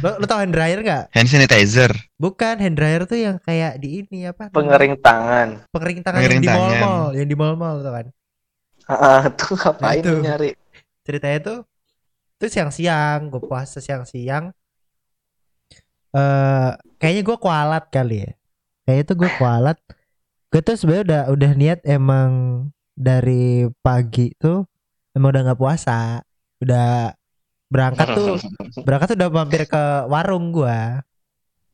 Lo, 0.00 0.16
lo 0.16 0.24
tau 0.24 0.40
hand 0.40 0.54
dryer 0.54 0.80
nggak? 0.80 1.04
Hand 1.12 1.28
sanitizer. 1.28 1.92
Bukan 2.16 2.56
hand 2.56 2.76
dryer 2.76 3.04
tuh 3.04 3.18
yang 3.18 3.36
kayak 3.36 3.76
di 3.76 4.00
ini 4.00 4.24
apa? 4.24 4.48
pengering 4.48 4.96
tangan 4.96 5.68
pengering 5.68 6.00
tangan 6.00 6.16
Pengering 6.16 6.40
yang 6.40 6.44
di 6.44 6.48
tangan. 6.48 6.62
mall-mall, 6.62 7.04
yang 7.12 7.28
di 7.28 7.36
mall-mall 7.36 7.76
tuh 7.84 7.92
kan. 7.92 8.06
ah 8.86 9.26
tuh 9.28 9.52
ngapain 9.52 9.98
itu. 9.98 10.12
nyari 10.22 10.50
Ceritanya 11.02 11.38
tuh 11.42 11.58
itu 12.36 12.46
siang-siang, 12.48 13.28
gue 13.28 13.40
puasa 13.40 13.80
siang-siang. 13.80 14.52
Eh 16.14 16.70
kayaknya 17.00 17.22
gue 17.26 17.36
kualat 17.40 17.84
kali 17.90 18.16
ya. 18.26 18.32
Kayaknya 18.86 19.04
tuh 19.08 19.16
gue 19.18 19.30
kualat. 19.40 19.78
Gue 20.52 20.60
tuh 20.62 20.76
sebenarnya 20.78 21.04
udah 21.04 21.22
udah 21.34 21.52
niat 21.58 21.80
emang 21.82 22.30
dari 22.96 23.68
pagi 23.84 24.32
tuh 24.38 24.64
emang 25.16 25.34
udah 25.34 25.42
nggak 25.50 25.60
puasa. 25.60 26.22
Udah 26.62 27.12
berangkat 27.66 28.06
tuh 28.14 28.38
berangkat 28.86 29.14
tuh 29.14 29.16
udah 29.18 29.30
mampir 29.30 29.62
ke 29.66 29.82
warung 30.06 30.54
gua. 30.54 31.02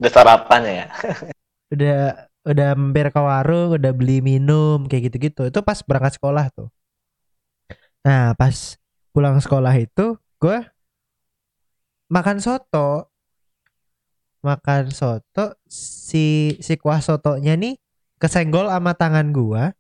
udah 0.01 0.11
sarapan 0.11 0.63
ya 0.67 0.87
Udah 1.73 2.29
udah 2.43 2.75
mampir 2.75 3.09
ke 3.15 3.21
warung, 3.23 3.79
udah 3.79 3.93
beli 3.95 4.19
minum 4.19 4.85
kayak 4.91 5.09
gitu-gitu. 5.09 5.49
Itu 5.49 5.63
pas 5.63 5.79
berangkat 5.81 6.19
sekolah 6.19 6.51
tuh. 6.53 6.69
Nah, 8.03 8.35
pas 8.35 8.77
pulang 9.15 9.39
sekolah 9.39 9.73
itu 9.79 10.19
gua 10.37 10.69
makan 12.13 12.43
soto. 12.43 13.09
Makan 14.43 14.91
soto 14.91 15.55
si 15.71 16.59
si 16.59 16.75
kuah 16.75 16.99
sotonya 16.99 17.55
nih 17.55 17.79
kesenggol 18.19 18.67
sama 18.67 18.93
tangan 18.99 19.31
gua. 19.31 19.75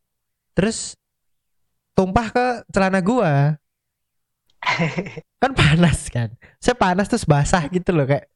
Terus 0.55 0.94
tumpah 1.98 2.31
ke 2.31 2.46
celana 2.70 3.03
gua. 3.03 3.59
kan 5.42 5.53
panas 5.53 6.07
kan. 6.09 6.31
Saya 6.62 6.79
panas 6.79 7.11
terus 7.11 7.27
basah 7.27 7.66
gitu 7.66 7.90
loh 7.90 8.07
kayak 8.07 8.33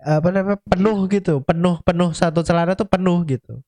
apa 0.00 0.28
namanya 0.32 0.58
penuh 0.64 0.98
gitu 1.12 1.44
penuh 1.44 1.76
penuh 1.84 2.10
satu 2.16 2.40
celana 2.40 2.72
tuh 2.72 2.88
penuh 2.88 3.20
gitu 3.28 3.60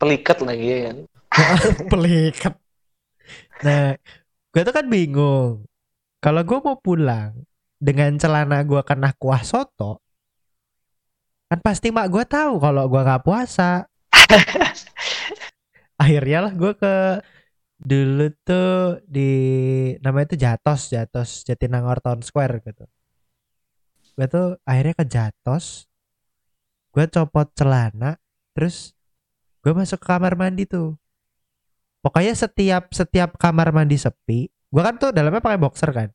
pelikat 0.00 0.40
lagi 0.40 0.64
ya 0.64 0.78
kan 0.88 0.96
pelikat 1.92 2.54
nah 3.60 3.92
gue 4.52 4.62
tuh 4.64 4.74
kan 4.74 4.86
bingung 4.88 5.68
kalau 6.24 6.40
gue 6.40 6.58
mau 6.64 6.80
pulang 6.80 7.36
dengan 7.76 8.16
celana 8.16 8.64
gue 8.64 8.80
kena 8.88 9.12
kuah 9.20 9.44
soto 9.44 10.00
kan 11.50 11.58
pasti 11.60 11.88
mak 11.94 12.08
gue 12.10 12.24
tahu 12.26 12.58
kalau 12.58 12.84
gue 12.90 13.00
nggak 13.04 13.24
puasa. 13.24 13.84
Akhirnya 16.02 16.38
lah 16.48 16.52
gue 16.52 16.72
ke 16.74 16.94
dulu 17.78 18.30
tuh 18.46 19.02
di 19.04 19.30
namanya 20.00 20.32
itu 20.32 20.36
Jatos 20.40 20.88
Jatos 20.90 21.30
Jatinangor 21.46 21.98
Town 22.02 22.20
Square 22.24 22.64
gitu. 22.64 22.84
Gue 24.14 24.26
tuh 24.30 24.46
akhirnya 24.66 24.94
ke 24.94 25.06
Jatos 25.06 25.86
gue 26.94 27.04
copot 27.10 27.50
celana 27.58 28.14
terus 28.54 28.94
gue 29.62 29.72
masuk 29.74 29.98
ke 30.02 30.06
kamar 30.06 30.34
mandi 30.38 30.64
tuh. 30.66 30.94
Pokoknya 32.04 32.34
setiap 32.36 32.92
setiap 32.92 33.36
kamar 33.40 33.70
mandi 33.74 33.96
sepi 33.96 34.50
gue 34.50 34.82
kan 34.82 34.98
tuh 34.98 35.14
dalamnya 35.14 35.38
pakai 35.44 35.60
boxer 35.62 35.90
kan? 35.94 36.08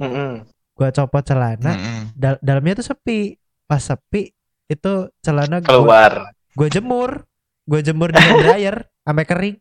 Mm-mm. 0.00 0.48
gue 0.80 0.88
copot 0.96 1.20
celana 1.20 1.76
Mm-mm. 1.76 2.16
dal- 2.16 2.40
dalamnya 2.40 2.80
tuh 2.80 2.88
sepi 2.96 3.36
pas 3.70 3.78
sepi 3.78 4.34
itu 4.66 4.92
celana 5.22 5.62
gue 5.62 5.70
keluar 5.70 6.34
gue 6.58 6.66
jemur 6.66 7.22
gue 7.70 7.80
jemur 7.86 8.10
di 8.10 8.18
dryer 8.18 8.82
sampai 9.06 9.24
kering 9.24 9.56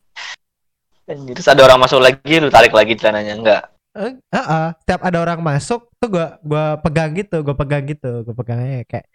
Terus 1.10 1.50
ada 1.50 1.66
orang 1.66 1.82
masuk 1.82 2.06
lagi, 2.06 2.38
lu 2.38 2.54
tarik 2.54 2.70
lagi 2.70 2.94
celananya 2.94 3.34
enggak? 3.34 3.64
Eh, 3.98 4.14
ah, 4.30 4.78
setiap 4.78 5.02
ada 5.02 5.18
orang 5.18 5.42
masuk 5.42 5.90
tuh 5.98 6.06
gua 6.06 6.38
gua 6.46 6.78
pegang 6.86 7.18
gitu, 7.18 7.42
gua 7.42 7.58
pegang 7.58 7.82
gitu, 7.90 8.22
gua 8.22 8.36
pegangnya 8.38 8.86
kayak 8.86 9.08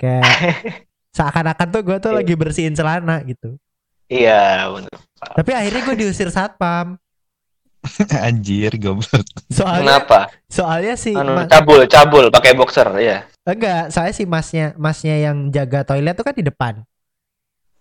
kayak 0.00 0.24
seakan-akan 1.16 1.68
tuh 1.68 1.82
gua 1.84 2.00
tuh 2.00 2.16
Iya. 2.16 2.24
lagi 2.24 2.34
bersihin 2.40 2.72
celana 2.72 3.20
gitu. 3.28 3.60
Iya, 4.08 4.64
bener. 4.72 4.96
Tapi 5.20 5.50
akhirnya 5.52 5.82
gua 5.84 5.96
diusir 6.00 6.32
satpam. 6.32 6.96
Anjir, 8.26 8.72
goblok. 8.78 9.26
Soalnya 9.50 10.02
Kenapa? 10.06 10.20
soalnya 10.46 10.94
si 10.94 11.12
Anu, 11.16 11.34
cabul, 11.50 11.80
cabul 11.90 12.24
pakai 12.30 12.54
boxer, 12.54 12.88
ya. 13.02 13.26
enggak, 13.42 13.90
soalnya 13.90 14.14
si 14.14 14.24
masnya 14.24 14.66
masnya 14.78 15.18
yang 15.18 15.50
jaga 15.50 15.82
toilet 15.82 16.14
tuh 16.14 16.24
kan 16.26 16.36
di 16.36 16.44
depan. 16.46 16.74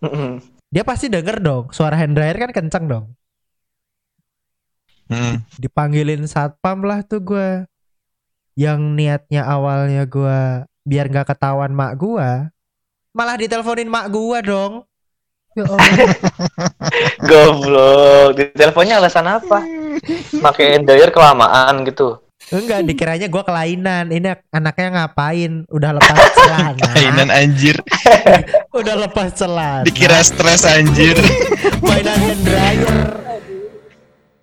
Mm-mm. 0.01 0.41
Dia 0.73 0.81
pasti 0.81 1.05
denger 1.11 1.37
dong, 1.43 1.69
suara 1.69 1.93
hand 1.99 2.17
dryer 2.17 2.33
kan 2.41 2.49
kenceng 2.49 2.89
dong. 2.89 3.05
Mm. 5.11 5.43
Dipanggilin 5.59 6.25
satpam 6.25 6.81
lah 6.81 7.03
tuh 7.05 7.21
gua. 7.21 7.69
Yang 8.57 8.79
niatnya 8.97 9.45
awalnya 9.47 10.03
gua 10.09 10.65
biar 10.81 11.07
nggak 11.07 11.35
ketahuan 11.35 11.71
mak 11.71 11.93
gua, 11.99 12.49
malah 13.13 13.35
diteleponin 13.37 13.87
mak 13.91 14.09
gua 14.09 14.39
dong. 14.41 14.73
Ya 15.51 15.67
Allah. 15.67 15.87
Goblok. 17.29 18.27
Di 18.39 18.43
teleponnya 18.55 19.03
alasan 19.03 19.27
apa? 19.27 19.59
Pakai 20.41 20.83
dryer 20.83 21.09
kelamaan 21.09 21.83
gitu. 21.87 22.21
Enggak, 22.51 22.83
dikiranya 22.83 23.27
gue 23.31 23.43
kelainan. 23.47 24.11
Ini 24.11 24.35
anaknya 24.51 24.87
ngapain? 24.91 25.63
Udah 25.71 25.95
lepas 25.95 26.19
celana. 26.35 26.83
Kainan 26.91 27.29
anjir. 27.31 27.79
Udah 28.75 28.95
lepas 29.07 29.31
celana. 29.39 29.87
Dikira 29.87 30.19
stres 30.19 30.67
anjir. 30.67 31.15
mainan 31.79 32.19
Hendra 32.19 32.75